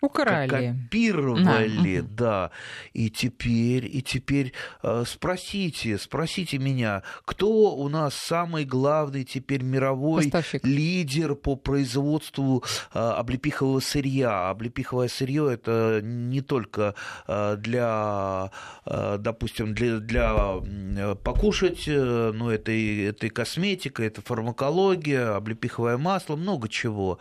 [0.00, 2.06] Украли оккупировали, да.
[2.08, 2.50] да.
[2.92, 10.24] И теперь, и теперь э, спросите, спросите меня, кто у нас самый главный теперь мировой
[10.24, 10.64] Поставщик.
[10.64, 14.50] лидер по производству э, облепихового сырья?
[14.50, 16.94] Облепиховое сырье это не только
[17.26, 18.50] э, для,
[18.84, 20.34] допустим, для, для
[21.22, 27.18] покушать, но это и, это и косметика, это фармакология, облепиховое масло, много чего.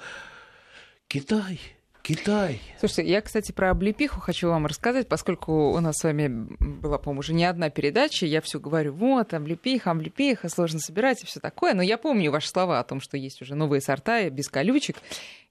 [1.07, 1.74] Китай.
[2.05, 2.61] Китай.
[2.79, 6.27] Слушайте, я, кстати, про облепиху хочу вам рассказать, поскольку у нас с вами
[6.59, 11.25] была, по-моему, уже не одна передача, я все говорю, вот, облепиха, облепиха, сложно собирать и
[11.25, 14.49] все такое, но я помню ваши слова о том, что есть уже новые сорта без
[14.49, 14.97] колючек.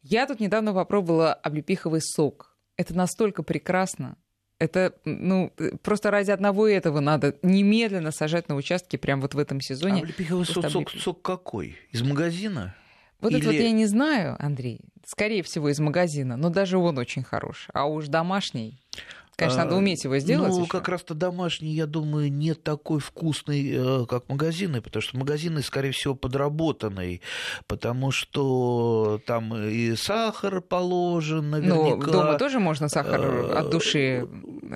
[0.03, 2.57] Я тут недавно попробовала облепиховый сок.
[2.77, 4.17] Это настолько прекрасно.
[4.61, 9.61] Это, ну, просто ради одного этого надо немедленно сажать на участке прямо вот в этом
[9.61, 10.03] сезоне.
[10.03, 11.77] Облепиховый сок, сок, сок какой?
[11.91, 12.77] Из магазина?
[13.21, 13.41] Вот Или...
[13.41, 14.81] это вот я не знаю, Андрей.
[15.07, 17.69] Скорее всего, из магазина, но даже он очень хорош.
[17.73, 18.81] А уж домашний.
[19.37, 20.51] Конечно, надо а, уметь его сделать.
[20.51, 25.61] Ну, как раз-то домашний, я думаю, не такой вкусный, э, как магазины, потому что магазины,
[25.63, 27.21] скорее всего, подработанный,
[27.67, 32.07] потому что там и сахар положен, ну, наверняка.
[32.07, 34.29] Ну, дома тоже можно сахар э, от души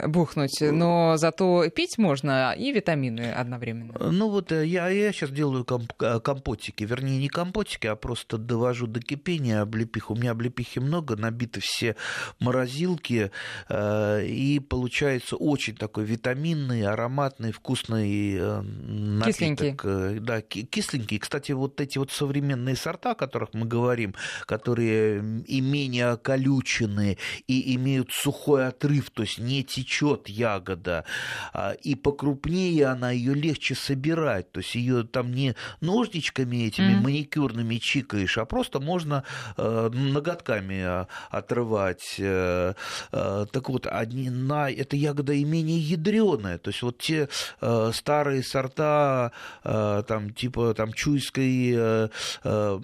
[0.07, 3.95] бухнуть, но зато пить можно и витамины одновременно.
[3.99, 9.01] Ну вот э, я, я сейчас делаю компотики, вернее, не компотики, а просто довожу до
[9.01, 10.15] кипения облепиху.
[10.15, 11.97] У меня облепихи много, набиты все
[12.39, 13.31] морозилки,
[13.71, 19.35] и получается очень такой витаминный, ароматный, вкусный э, напиток.
[19.35, 19.77] Кисленький.
[19.85, 21.19] Э, да, кисленький.
[21.19, 24.15] Кстати, вот эти вот современные сорта, о которых мы говорим,
[24.47, 31.05] которые и менее околючены, и имеют сухой отрыв, то есть не течет ягода,
[31.53, 37.03] а, и покрупнее она, ее легче собирать, то есть ее там не ножничками этими mm-hmm.
[37.03, 39.25] маникюрными чикаешь, а просто можно
[39.57, 42.21] э, ноготками отрывать.
[43.09, 46.59] Так вот, одни на эта ягода и менее ядреная.
[46.59, 47.29] То есть вот те
[47.61, 49.33] э, старые сорта,
[49.65, 52.09] э, там, типа там, чуйской, э,
[52.45, 52.81] э,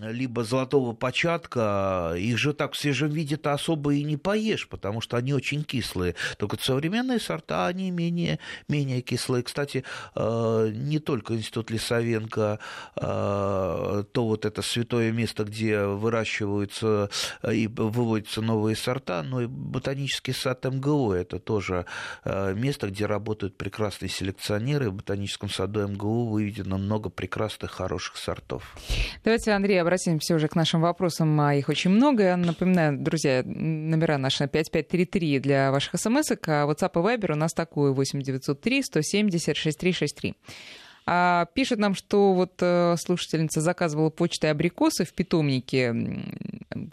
[0.00, 5.16] либо золотого початка, их же так в свежем виде-то особо и не поешь, потому что
[5.16, 6.14] они очень кислые.
[6.36, 9.42] Только современные сорта, они менее, менее кислые.
[9.42, 12.58] Кстати, э, не только Институт Лисовенко,
[12.96, 17.10] э, то вот это святое место, где выращиваются
[17.50, 21.12] и выводятся новые сорта, но и ботанический сад МГУ.
[21.12, 21.86] Это тоже
[22.24, 24.90] э, место, где работают прекрасные селекционеры.
[24.90, 28.76] В ботаническом саду МГУ выведено много прекрасных, хороших сортов.
[29.24, 31.40] Давайте, Андрей, обратимся уже к нашим вопросам.
[31.40, 32.22] А их очень много.
[32.22, 37.52] Я напоминаю, друзья, номера наши 5533 для ваших смс а WhatsApp и Viber у нас
[37.52, 40.34] такой 8903 170 6363.
[41.04, 45.94] А, пишет нам, что вот э, слушательница заказывала почтой абрикосы в питомнике.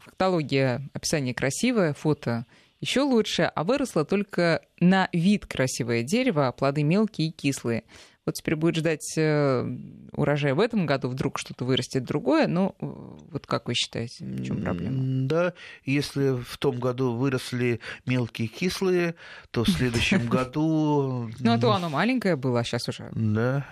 [0.05, 2.45] Каталогия, описание красивое, фото
[2.81, 7.83] еще лучше, а выросло только на вид красивое дерево, а плоды мелкие и кислые.
[8.29, 9.67] Вот теперь будет ждать э,
[10.13, 12.45] урожая в этом году, вдруг что-то вырастет другое.
[12.45, 15.27] Ну, вот как вы считаете, в чем проблема?
[15.27, 19.15] Да, если в том году выросли мелкие кислые,
[19.49, 21.31] то в следующем году...
[21.39, 23.09] Ну, а то оно маленькое было, а сейчас уже...
[23.13, 23.65] Да.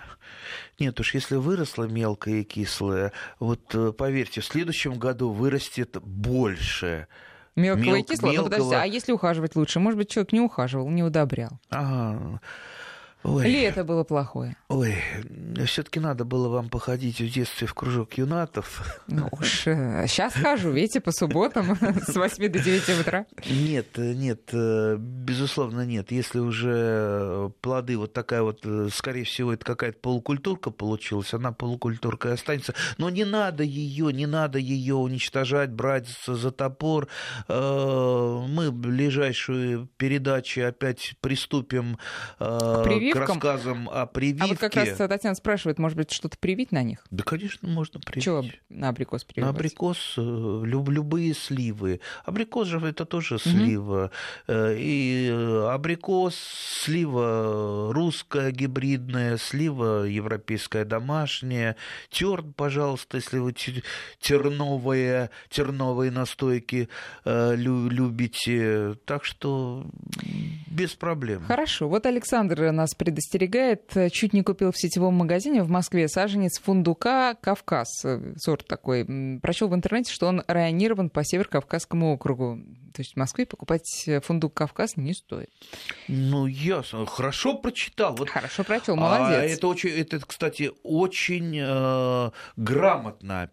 [0.80, 7.06] Нет уж, если выросло мелкое и кислое, вот э, поверьте, в следующем году вырастет больше.
[7.54, 7.94] Мелкого Мел...
[7.94, 8.32] и кислого?
[8.32, 8.48] Мелкого...
[8.48, 9.78] Ну, подождите, а если ухаживать лучше?
[9.78, 11.60] Может быть, человек не ухаживал, не удобрял?
[11.70, 12.40] Ага.
[13.24, 13.48] Ой.
[13.48, 14.56] Или это было плохое?
[14.68, 14.94] Ой,
[15.66, 19.02] все-таки надо было вам походить в детстве в кружок юнатов.
[19.08, 21.76] Ну уж, сейчас э, хожу, видите, по субботам
[22.06, 23.26] с 8 до 9 утра.
[23.50, 26.12] Нет, нет, э, безусловно, нет.
[26.12, 32.34] Если уже плоды, вот такая вот, э, скорее всего, это какая-то полукультурка получилась, она полукультуркой
[32.34, 32.74] останется.
[32.98, 37.08] Но не надо ее, не надо ее уничтожать, брать за топор.
[37.48, 41.98] Мы ближайшую передачу опять приступим
[42.38, 43.40] Привет прививкам.
[43.40, 44.44] к рассказам о прививке.
[44.44, 47.04] А вот как раз Татьяна спрашивает, может быть, что-то привить на них?
[47.10, 48.24] Да, конечно, можно привить.
[48.24, 49.52] Чего на абрикос прививать?
[49.52, 52.00] На абрикос э, люб, любые сливы.
[52.24, 54.10] Абрикос же это тоже слива.
[54.46, 54.56] Угу.
[54.76, 56.36] И э, абрикос,
[56.82, 61.76] слива русская гибридная, слива европейская домашняя.
[62.10, 63.54] Терн, пожалуйста, если вы
[64.20, 66.88] терновые, терновые настойки
[67.24, 68.96] любите.
[69.04, 69.86] Так что
[70.78, 71.42] без проблем.
[71.42, 71.88] Хорошо.
[71.88, 73.92] Вот Александр нас предостерегает.
[74.12, 77.88] Чуть не купил в сетевом магазине в Москве саженец фундука «Кавказ».
[78.36, 79.04] Сорт такой.
[79.42, 82.60] Прочел в интернете, что он районирован по Северо-Кавказскому округу.
[82.94, 85.50] То есть в Москве покупать фундук «Кавказ» не стоит.
[86.06, 87.06] Ну, ясно.
[87.06, 88.14] Хорошо прочитал.
[88.14, 88.30] Вот.
[88.30, 89.28] Хорошо прочел, молодец.
[89.28, 93.50] А это, очень, это, кстати, очень э, грамотно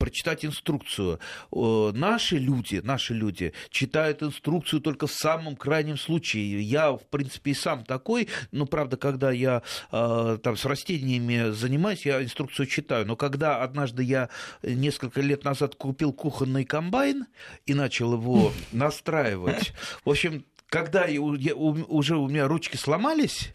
[0.00, 1.20] прочитать инструкцию.
[1.52, 6.62] Наши люди, наши люди читают инструкцию только в самом крайнем случае.
[6.62, 12.06] Я, в принципе, и сам такой, но, правда, когда я э, там с растениями занимаюсь,
[12.06, 13.06] я инструкцию читаю.
[13.06, 14.30] Но когда однажды я
[14.62, 17.26] несколько лет назад купил кухонный комбайн
[17.66, 19.72] и начал его настраивать,
[20.04, 23.52] в общем, когда уже у меня ручки сломались,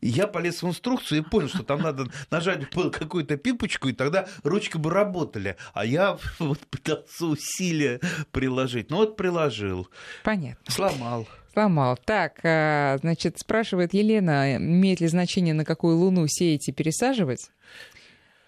[0.00, 4.76] я полез в инструкцию и понял, что там надо нажать какую-то пипочку, и тогда ручки
[4.76, 5.56] бы работали.
[5.74, 8.00] А я вот пытался усилия
[8.32, 8.90] приложить.
[8.90, 9.88] Ну вот приложил.
[10.24, 10.72] Понятно.
[10.72, 11.28] Сломал.
[11.52, 11.98] Сломал.
[12.04, 17.50] Так, а, значит, спрашивает Елена, имеет ли значение, на какую луну сеять и пересаживать?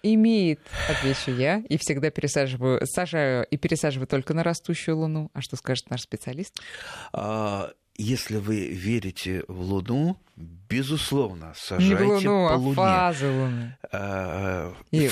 [0.03, 5.29] Имеет, отвечу я, и всегда пересаживаю, сажаю и пересаживаю только на растущую луну.
[5.33, 6.59] А что скажет наш специалист?
[7.13, 12.75] А, если вы верите в Луну, безусловно, сажайте Не в Луну, по а Луне.
[12.75, 13.77] фазы Луны.
[13.91, 15.09] А, И...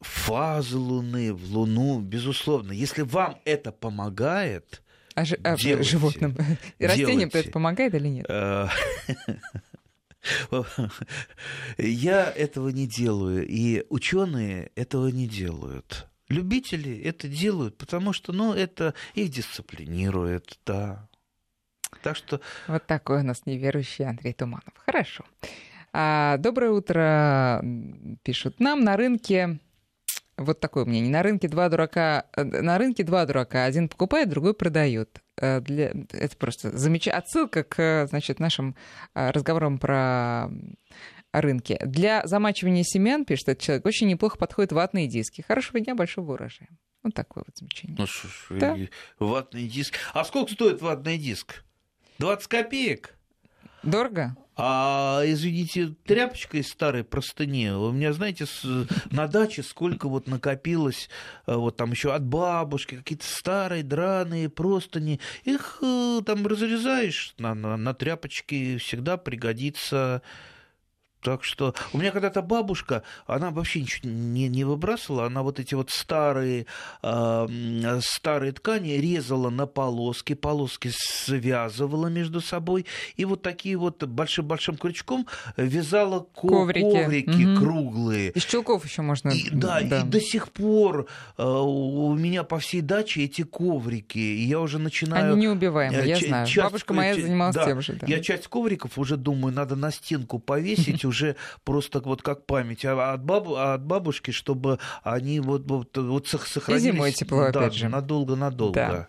[0.00, 2.72] Фазы Луны, в Луну, безусловно.
[2.72, 4.82] Если вам это помогает,
[5.14, 6.36] а, ж, а делайте, животным,
[6.78, 8.26] растениям это помогает или нет?
[8.30, 8.70] А,
[11.76, 16.08] я этого не делаю, и ученые этого не делают.
[16.30, 21.08] Любители это делают, потому что, ну, это их дисциплинирует, да.
[22.02, 22.40] Так что...
[22.66, 24.72] Вот такой у нас неверующий Андрей Туманов.
[24.86, 25.24] Хорошо.
[25.92, 27.64] А, доброе утро,
[28.22, 28.84] пишут нам.
[28.84, 29.58] На рынке
[30.40, 31.10] вот такое мнение.
[31.12, 33.64] На рынке два дурака, на рынке два дурака.
[33.66, 35.20] Один покупает, другой продает.
[35.36, 35.92] Э, для...
[36.12, 37.18] Это просто замечательно.
[37.18, 38.74] Отсылка к значит, нашим
[39.12, 40.48] а, разговорам про
[41.32, 41.78] рынки.
[41.84, 45.44] Для замачивания семян, пишет этот человек, очень неплохо подходят ватные диски.
[45.46, 46.70] Хорошего дня, большого урожая.
[47.02, 47.96] Вот такое вот замечание.
[47.98, 48.78] Ну ж, да?
[49.18, 49.96] ватный диск.
[50.14, 51.64] А сколько стоит ватный диск?
[52.20, 53.16] 20 копеек.
[53.82, 54.36] Дорого?
[54.54, 57.70] А, извините, тряпочка из старой простыни.
[57.70, 58.62] У меня, знаете, с,
[59.10, 61.08] на даче сколько вот накопилось,
[61.46, 65.18] э, вот там еще от бабушки, какие-то старые драные простыни.
[65.44, 70.20] Их э, там разрезаешь на, на, на тряпочке, всегда пригодится.
[71.22, 75.74] Так что у меня когда-то бабушка, она вообще ничего не, не выбрасывала, она вот эти
[75.74, 76.66] вот старые,
[77.02, 84.76] э, старые ткани резала на полоски, полоски связывала между собой, и вот такие вот большим-большим
[84.76, 87.60] крючком вязала коврики, коврики угу.
[87.60, 88.30] круглые.
[88.30, 89.30] Из чулков еще можно.
[89.30, 91.06] И, да, да, и до сих пор
[91.36, 95.34] э, у меня по всей даче эти коврики, и я уже начинаю...
[95.34, 96.46] Они неубиваемые, я знаю.
[96.56, 97.94] Бабушка моя занималась да, тем же.
[98.00, 98.06] Да.
[98.06, 103.12] Я часть ковриков уже думаю, надо на стенку повесить, уже просто вот как память а
[103.12, 106.86] от, бабу, а от бабушки, чтобы они вот, вот, вот сохранились.
[106.86, 107.88] И зимой тепло, да, опять же.
[107.88, 108.74] Надолго-надолго.
[108.74, 109.08] Да.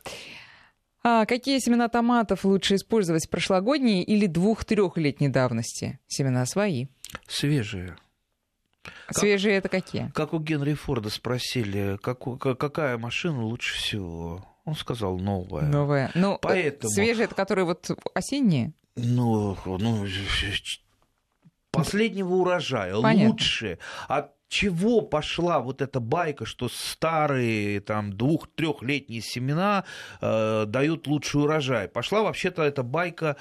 [1.03, 5.99] А какие семена томатов лучше использовать, прошлогодние или двух-трехлетней давности?
[6.07, 6.87] Семена свои.
[7.27, 7.95] Свежие.
[9.09, 10.11] Свежие это какие?
[10.13, 14.45] Как у Генри Форда спросили, как, какая машина лучше всего?
[14.65, 15.63] Он сказал новая.
[15.63, 16.11] Новая.
[16.13, 16.91] Ну, Поэтому...
[16.91, 18.73] свежие это которые вот осенние?
[18.95, 20.05] Ну, ну
[21.71, 23.29] последнего урожая, Понятно.
[23.29, 23.79] лучшие.
[24.07, 29.85] От чего пошла вот эта байка, что старые там двух-трехлетние семена
[30.19, 31.87] э, дают лучший урожай?
[31.87, 33.37] Пошла вообще-то эта байка,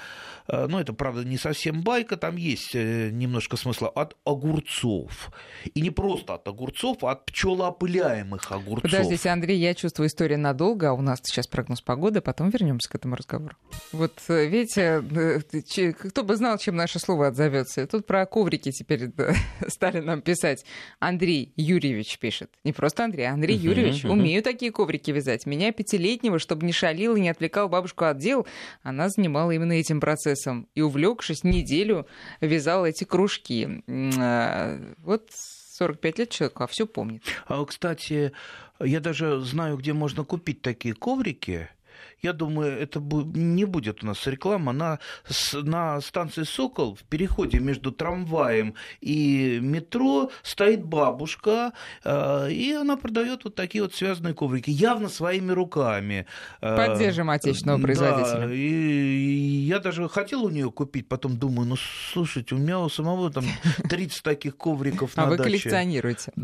[0.47, 5.31] э, ну это правда не совсем байка, там есть э, немножко смысла, от огурцов.
[5.73, 8.89] И не просто от огурцов, а от пчелоопыляемых огурцов.
[8.89, 12.95] Подождите, Андрей, я чувствую историю надолго, а у нас сейчас прогноз погоды, потом вернемся к
[12.95, 13.57] этому разговору.
[13.91, 17.85] Вот э, видите, э, кто бы знал, чем наше слово отзовется.
[17.85, 19.11] Тут про коврики теперь
[19.67, 20.63] стали нам писать.
[21.01, 22.51] Андрей Юрьевич пишет.
[22.63, 24.05] Не просто Андрей, а Андрей uh-huh, Юрьевич.
[24.05, 24.11] Uh-huh.
[24.11, 25.47] Умею такие коврики вязать.
[25.47, 28.45] Меня пятилетнего, чтобы не шалил и не отвлекал бабушку от дел,
[28.83, 30.67] она занимала именно этим процессом.
[30.75, 32.05] И, увлекшись, неделю
[32.39, 33.83] вязала эти кружки.
[33.89, 37.23] А, вот 45 лет человеку, а все помнит.
[37.47, 38.31] А, кстати,
[38.79, 41.67] я даже знаю, где можно купить такие коврики.
[42.21, 44.73] Я думаю, это не будет у нас реклама.
[44.73, 44.99] На,
[45.53, 53.43] на станции «Сокол» в переходе между трамваем и метро стоит бабушка, э, и она продает
[53.43, 56.27] вот такие вот связанные коврики, явно своими руками.
[56.61, 58.47] Э, Поддержим отечественного производителя.
[58.47, 61.75] Да, и я даже хотел у нее купить, потом думаю, ну,
[62.13, 63.45] слушайте, у меня у самого там
[63.89, 66.31] 30 таких ковриков на А вы коллекционируете.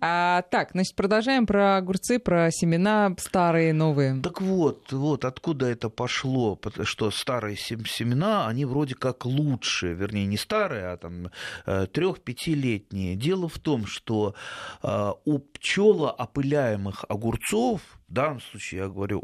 [0.00, 4.20] А, так, значит, продолжаем про огурцы, про семена старые, новые.
[4.22, 10.26] Так вот, вот вот откуда это пошло, что старые семена, они вроде как лучше, вернее,
[10.26, 11.30] не старые, а там
[11.66, 13.16] э, трех-пятилетние.
[13.16, 14.34] Дело в том, что
[14.82, 19.22] э, у пчелоопыляемых огурцов, в данном случае я говорю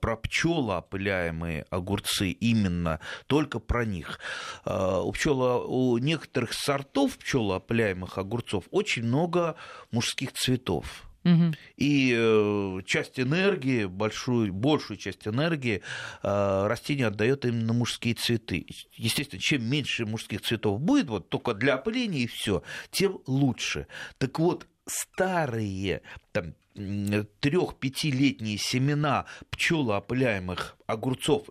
[0.00, 4.20] про пчелоопыляемые огурцы, именно только про них.
[4.64, 9.56] Э, у, пчело, у некоторых сортов пчелоопыляемых огурцов очень много
[9.90, 11.11] мужских цветов.
[11.24, 11.54] Угу.
[11.76, 15.82] И э, часть энергии, большую, большую часть энергии
[16.22, 18.66] э, растение отдает именно мужские цветы.
[18.92, 23.86] Естественно, чем меньше мужских цветов будет, вот только для опыления и все, тем лучше.
[24.18, 26.02] Так вот, старые
[26.32, 31.48] там, трех-пятилетние семена пчелоопыляемых огурцов,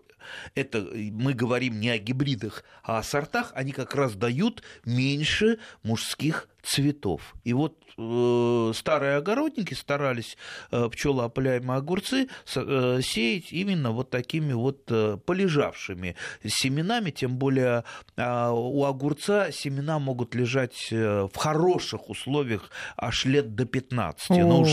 [0.54, 6.48] это мы говорим не о гибридах, а о сортах, они как раз дают меньше мужских
[6.62, 7.34] цветов.
[7.44, 10.36] И вот э, старые огородники старались
[10.70, 16.14] э, пчелоопыляемые огурцы э, сеять именно вот такими вот э, полежавшими
[16.44, 17.84] семенами, тем более
[18.16, 24.30] э, у огурца семена могут лежать э, в хороших условиях аж лет до 15.
[24.30, 24.34] О.
[24.36, 24.70] Но уж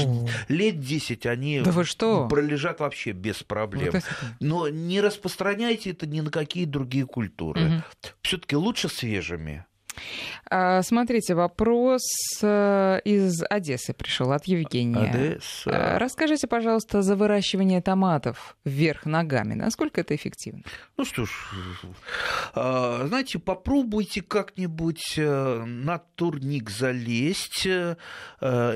[0.47, 2.27] лет 10 они да вы что?
[2.27, 3.91] пролежат вообще без проблем.
[3.93, 4.03] Вот
[4.39, 7.65] Но не распространяйте это ни на какие другие культуры.
[7.65, 7.83] Угу.
[8.21, 9.65] Все-таки лучше свежими.
[10.49, 12.01] А, смотрите, вопрос
[12.41, 15.09] э, из Одессы пришел от Евгения.
[15.09, 15.95] Одесса.
[15.95, 19.53] А, расскажите, пожалуйста, за выращивание томатов вверх ногами.
[19.53, 20.63] Насколько это эффективно?
[20.97, 21.31] Ну что ж,
[22.53, 27.95] а, знаете, попробуйте как-нибудь э, на турник залезть э,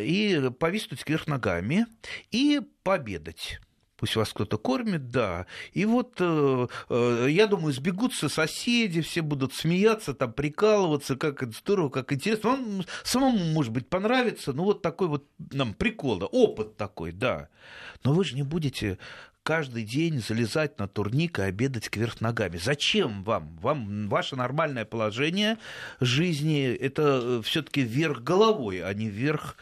[0.02, 1.86] и повиснуть вверх ногами
[2.32, 3.60] и пообедать
[3.98, 5.46] пусть вас кто-то кормит, да.
[5.74, 11.52] И вот, э, э, я думаю, сбегутся соседи, все будут смеяться, там, прикалываться, как это
[11.52, 12.52] здорово, как интересно.
[12.52, 17.50] Вам самому, может быть, понравится, ну, вот такой вот нам прикол, да, опыт такой, да.
[18.04, 18.98] Но вы же не будете
[19.44, 22.58] каждый день залезать на турник и обедать кверх ногами.
[22.58, 23.58] Зачем вам?
[23.58, 25.58] Вам ваше нормальное положение
[26.00, 29.58] жизни это э, все-таки вверх головой, а не вверх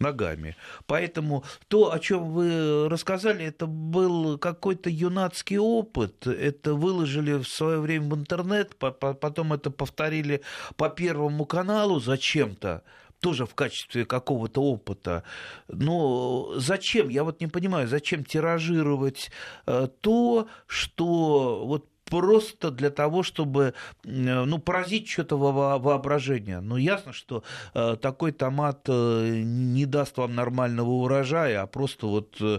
[0.00, 0.56] ногами.
[0.86, 6.26] Поэтому то, о чем вы рассказали, это был какой-то юнацкий опыт.
[6.26, 10.42] Это выложили в свое время в интернет, потом это повторили
[10.76, 12.82] по Первому каналу зачем-то
[13.20, 15.24] тоже в качестве какого-то опыта.
[15.68, 19.30] Но зачем, я вот не понимаю, зачем тиражировать
[19.66, 26.60] э, то, что вот просто для того, чтобы ну, поразить что-то во воображение.
[26.60, 27.42] Ну, ясно, что
[27.74, 32.58] э, такой томат э, не даст вам нормального урожая, а просто вот э,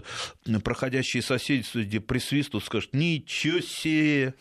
[0.62, 4.34] проходящие соседи, судя присвистут, скажут, ничего себе.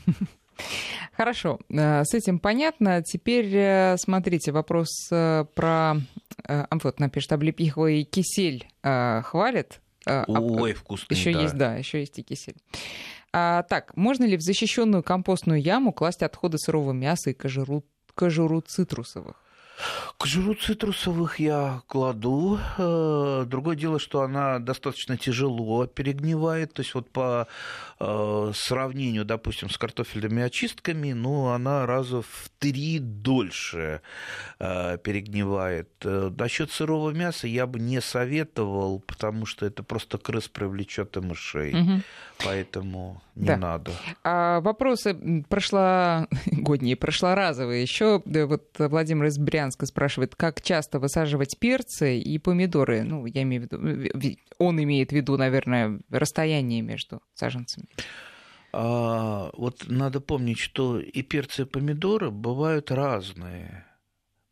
[1.14, 3.02] Хорошо, э, с этим понятно.
[3.04, 5.96] Теперь э, смотрите, вопрос э, про...
[6.48, 9.82] Вот, напишет, облепиховый кисель хвалит.
[10.06, 11.42] А, Ой, вкусный, Еще да.
[11.42, 12.56] есть, да, еще есть и кисель.
[13.32, 17.84] А, так, можно ли в защищенную компостную яму класть отходы сырого мяса и кожуру,
[18.16, 19.44] кожуру цитрусовых?
[20.18, 22.60] Кожуру цитрусовых я кладу.
[22.78, 26.74] Э, другое дело, что она достаточно тяжело перегнивает.
[26.74, 27.48] То есть вот по
[28.00, 34.02] э, сравнению, допустим, с картофельными очистками, ну, она раза в три дольше
[34.60, 35.90] э, перегнивает.
[36.04, 41.74] Насчет сырого мяса я бы не советовал, потому что это просто крыс привлечет и мышей.
[41.74, 42.02] Угу.
[42.44, 43.58] Поэтому не да.
[43.58, 43.92] надо.
[44.24, 47.82] А вопросы прошла годние, прошлоразовые.
[47.82, 53.04] Еще вот Владимир из Брянска спрашивает, как часто высаживать перцы и помидоры?
[53.04, 57.88] Ну, я имею в виду, он имеет в виду, наверное, расстояние между саженцами.
[58.72, 63.86] А, вот надо помнить, что и перцы, и помидоры бывают разные.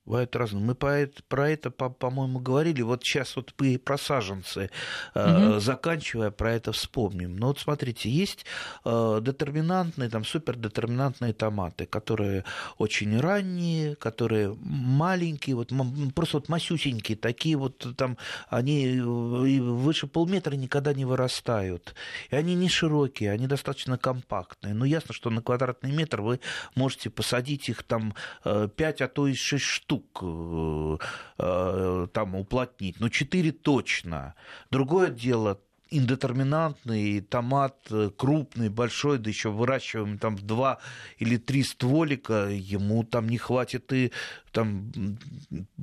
[0.08, 0.64] Бывают разные.
[0.64, 2.82] Мы про это, про это по-моему, говорили.
[2.82, 4.70] Вот сейчас вот мы про саженцы,
[5.14, 5.60] угу.
[5.60, 7.36] заканчивая, про это вспомним.
[7.36, 8.46] Но вот смотрите, есть
[8.86, 12.46] э, детерминантные, там, супердетерминантные томаты, которые
[12.78, 15.74] очень ранние, которые маленькие, вот
[16.16, 18.18] просто вот масюсенькие, такие вот там,
[18.50, 21.96] они выше полметра никогда не вырастают.
[22.30, 24.74] И они не широкие, они достаточно компактные.
[24.74, 26.40] Но ясно, что на квадратный метр вы
[26.76, 30.98] можете посадить их там 5, а то и 6 штук штук э,
[31.40, 34.36] э, там уплотнить, но 4 точно.
[34.72, 40.80] Другое дело, индетерминантный томат э, крупный, большой, да еще выращиваем там два
[41.18, 44.12] или три стволика, ему там не хватит и
[44.52, 44.92] там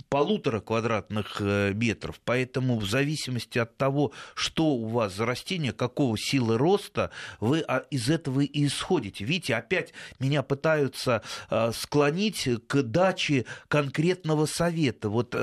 [0.08, 2.20] полутора квадратных э, метров.
[2.24, 7.84] Поэтому в зависимости от того, что у вас за растение, какого силы роста, вы а,
[7.90, 9.24] из этого и исходите.
[9.24, 15.08] Видите, опять меня пытаются э, склонить к даче конкретного совета.
[15.08, 15.36] Вот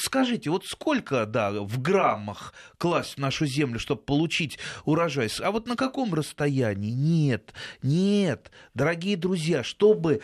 [0.00, 5.30] скажите, вот сколько, да, в граммах класть в нашу землю, чтобы получить урожай.
[5.40, 6.90] А вот на каком расстоянии?
[6.90, 10.20] Нет, нет, дорогие друзья, чтобы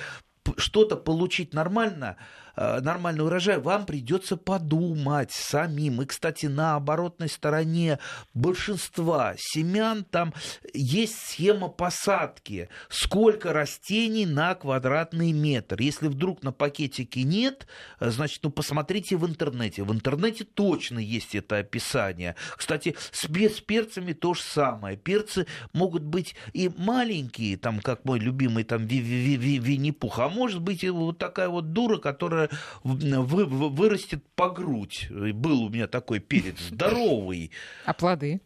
[0.58, 2.16] что-то получить нормально,
[2.57, 6.02] нормальный урожай, вам придется подумать самим.
[6.02, 7.98] И, кстати, на оборотной стороне
[8.32, 10.32] большинства семян там
[10.72, 12.68] есть схема посадки.
[12.88, 15.80] Сколько растений на квадратный метр.
[15.80, 17.66] Если вдруг на пакетике нет,
[18.00, 19.82] э, значит, ну посмотрите в интернете.
[19.82, 22.36] В интернете точно есть это описание.
[22.57, 24.96] Кстати, с, с перцами то же самое.
[24.96, 30.90] Перцы могут быть и маленькие, там, как мой любимый там Винни-Пух, а может быть и
[30.90, 32.43] вот такая вот дура, которая
[32.82, 35.09] вы, вырастет по грудь.
[35.11, 37.51] Был у меня такой перец здоровый.
[37.84, 38.40] А плоды?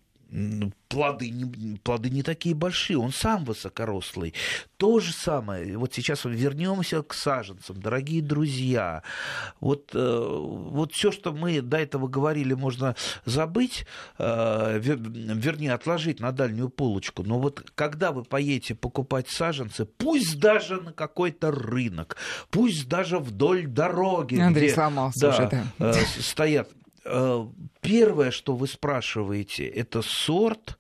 [0.89, 4.35] Плоды не, плоды не такие большие, он сам высокорослый.
[4.77, 9.03] То же самое, вот сейчас вернемся к саженцам, дорогие друзья.
[9.61, 13.87] Вот, э, вот все, что мы до этого говорили, можно забыть,
[14.19, 17.23] э, вернее, отложить на дальнюю полочку.
[17.23, 22.17] Но вот когда вы поедете покупать саженцы, пусть даже на какой-то рынок,
[22.51, 25.65] пусть даже вдоль дороги, Андрей где сломался да, уже, да.
[25.79, 26.69] Э, стоят
[27.81, 30.79] первое, что вы спрашиваете, это сорт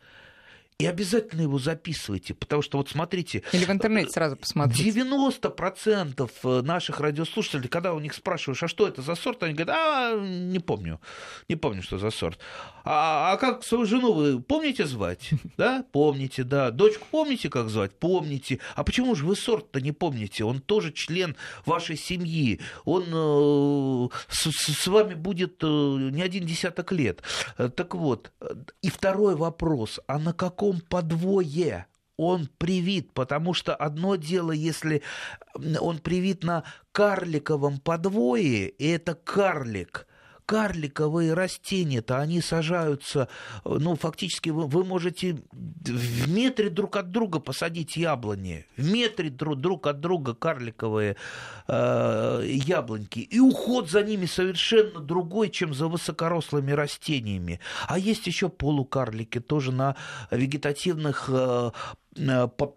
[0.80, 3.42] и обязательно его записывайте, потому что вот смотрите...
[3.52, 5.00] Или в интернете сразу посмотрите.
[5.00, 9.76] 90% э, наших радиослушателей, когда у них спрашиваешь, а что это за сорт, они говорят,
[9.76, 11.00] а, не помню,
[11.48, 12.38] не помню, что за сорт.
[12.84, 15.30] А, а как свою жену вы помните звать?
[15.56, 16.70] Да, помните, да.
[16.70, 17.90] Дочку помните, как звать?
[17.98, 18.60] Помните.
[18.76, 20.44] А почему же вы сорт-то не помните?
[20.44, 21.34] Он тоже член
[21.66, 22.60] вашей семьи.
[22.84, 27.22] Он э, с, с вами будет э, не один десяток лет.
[27.56, 28.30] Э, так вот,
[28.82, 31.86] и второй вопрос, а на каком каком подвое.
[32.16, 35.02] Он привит, потому что одно дело, если
[35.80, 40.07] он привит на карликовом подвое, и это карлик,
[40.48, 43.28] карликовые растения-то, они сажаются,
[43.66, 49.60] ну, фактически вы, вы можете в метре друг от друга посадить яблони, в метре друг,
[49.60, 51.16] друг от друга карликовые
[51.68, 57.60] э, яблоньки, и уход за ними совершенно другой, чем за высокорослыми растениями.
[57.86, 59.96] А есть еще полукарлики, тоже на
[60.30, 61.72] вегетативных э,
[62.07, 62.07] Э,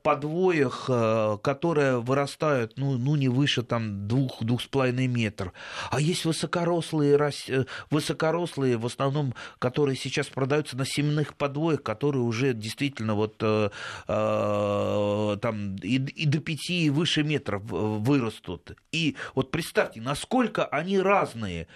[0.04, 5.54] подвоях, э, которые вырастают ну, ну не выше там двух, двух с половиной метров.
[5.90, 7.18] А есть высокорослые,
[7.48, 13.70] э, высокорослые, в основном, которые сейчас продаются на семенных подвоях, которые уже действительно вот э,
[14.08, 18.78] э, там и, и до пяти и выше метров вырастут.
[18.92, 21.68] И вот представьте, насколько они разные.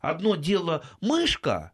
[0.00, 1.72] Одно дело мышка,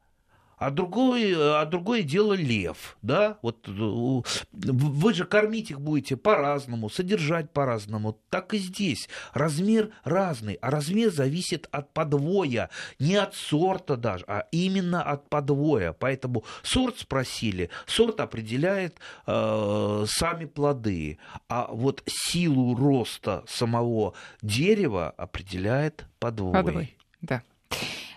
[0.59, 6.91] а другое, а другое дело лев, да, вот э, вы же кормить их будете по-разному,
[6.91, 13.97] содержать по-разному, так и здесь, размер разный, а размер зависит от подвоя, не от сорта
[13.97, 22.03] даже, а именно от подвоя, поэтому сорт спросили, сорт определяет э, сами плоды, а вот
[22.07, 26.53] силу роста самого дерева определяет подвой.
[26.53, 26.97] подвой.
[27.21, 27.43] Да.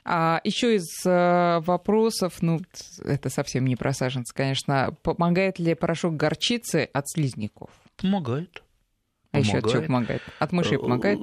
[0.04, 2.60] А еще из э, вопросов, ну,
[3.04, 7.70] это совсем не про саженцы, конечно, помогает ли порошок горчицы от слизняков?
[7.98, 8.64] Помогает.
[9.32, 10.22] А еще от чего помогает?
[10.40, 11.20] От мышей э, помогает?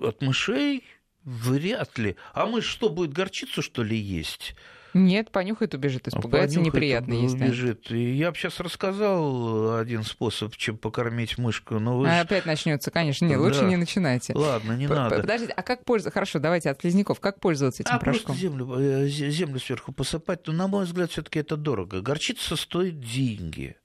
[0.00, 0.84] От мышей
[1.24, 2.16] вряд ли.
[2.32, 4.54] А мышь что, будет горчицу, что ли, есть?
[4.94, 7.34] Нет, понюхает, убежит, испугается, понюхает, неприятно есть.
[7.34, 7.90] Убежит.
[7.90, 11.78] И я бы сейчас рассказал один способ, чем покормить мышку.
[11.78, 12.24] Но вы а ж...
[12.24, 13.24] опять начнется, конечно.
[13.24, 13.44] Нет, да.
[13.44, 14.34] лучше не начинайте.
[14.34, 15.20] Ладно, не П надо.
[15.20, 16.14] Подождите, а как пользоваться?
[16.14, 17.20] Хорошо, давайте от слизняков.
[17.20, 18.36] Как пользоваться этим а порошком?
[18.36, 20.46] Просто землю, э, землю сверху посыпать.
[20.46, 22.00] Но, на мой взгляд, все-таки это дорого.
[22.00, 23.76] Горчица стоит деньги.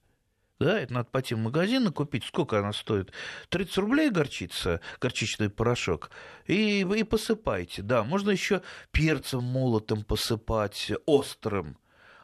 [0.63, 2.23] Да, это надо пойти в магазин и купить.
[2.23, 3.11] Сколько она стоит?
[3.49, 6.09] 30 рублей горчица, горчичный порошок.
[6.47, 7.81] И, и посыпайте.
[7.81, 8.61] Да, можно еще
[8.91, 11.77] перцем молотым посыпать, острым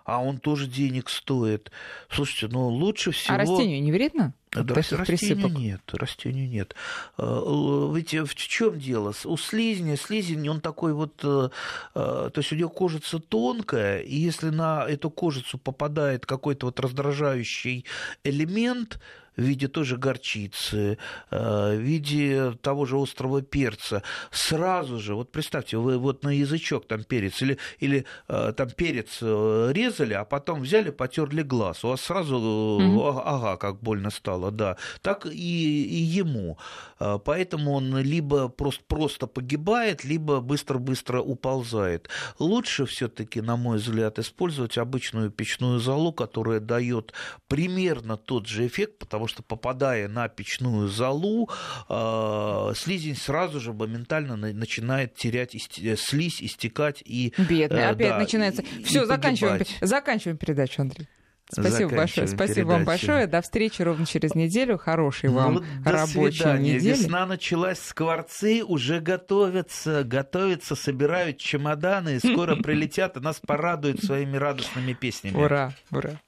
[0.10, 1.72] а он тоже денег стоит.
[2.10, 3.36] Слушайте, ну лучше всего...
[3.36, 4.34] А растению не вредно?
[4.51, 5.51] Да, растению присыпок?
[5.51, 6.76] нет, растению нет.
[7.18, 9.14] А, ведь в чем дело?
[9.26, 11.49] У слизня, слизень, он такой вот, э,
[11.93, 16.80] э, то есть у него кожица тонкая, и если на эту кожицу попадает какой-то вот
[16.80, 17.86] раздражающий
[18.24, 18.99] элемент,
[19.39, 20.97] в виде тоже горчицы,
[21.31, 26.87] э, в виде того же острого перца, сразу же, вот представьте, вы вот на язычок
[26.87, 31.89] там перец или, или э, там перец э, резали, а потом взяли, потерли глаз, у
[31.89, 33.21] вас сразу, mm-hmm.
[33.25, 36.57] ага, как больно стало, да, так и, и ему.
[36.97, 42.09] Поэтому он либо просто, просто погибает, либо быстро-быстро уползает.
[42.39, 47.13] Лучше все-таки, на мой взгляд, использовать обычную печную золу, которая дает
[47.47, 51.49] примерно тот же эффект, потому что попадая на печную золу,
[51.88, 57.34] э, слизень сразу же моментально начинает терять э, слизь, истекать и...
[57.38, 58.63] Бедный, э, опять да, начинается.
[58.84, 61.07] Все, заканчиваем, заканчиваем передачу, Андрей.
[61.51, 62.27] Спасибо большое.
[62.27, 62.69] Спасибо передачу.
[62.69, 63.27] вам большое.
[63.27, 64.77] До встречи ровно через неделю.
[64.77, 66.75] Хорошей вам ну, рабочей свидания.
[66.75, 66.93] недели.
[66.93, 74.38] Весна началась, скворцы уже готовятся, готовятся, собирают чемоданы, и скоро прилетят и нас порадуют своими
[74.38, 75.38] радостными песнями.
[75.38, 76.19] Ура, ура.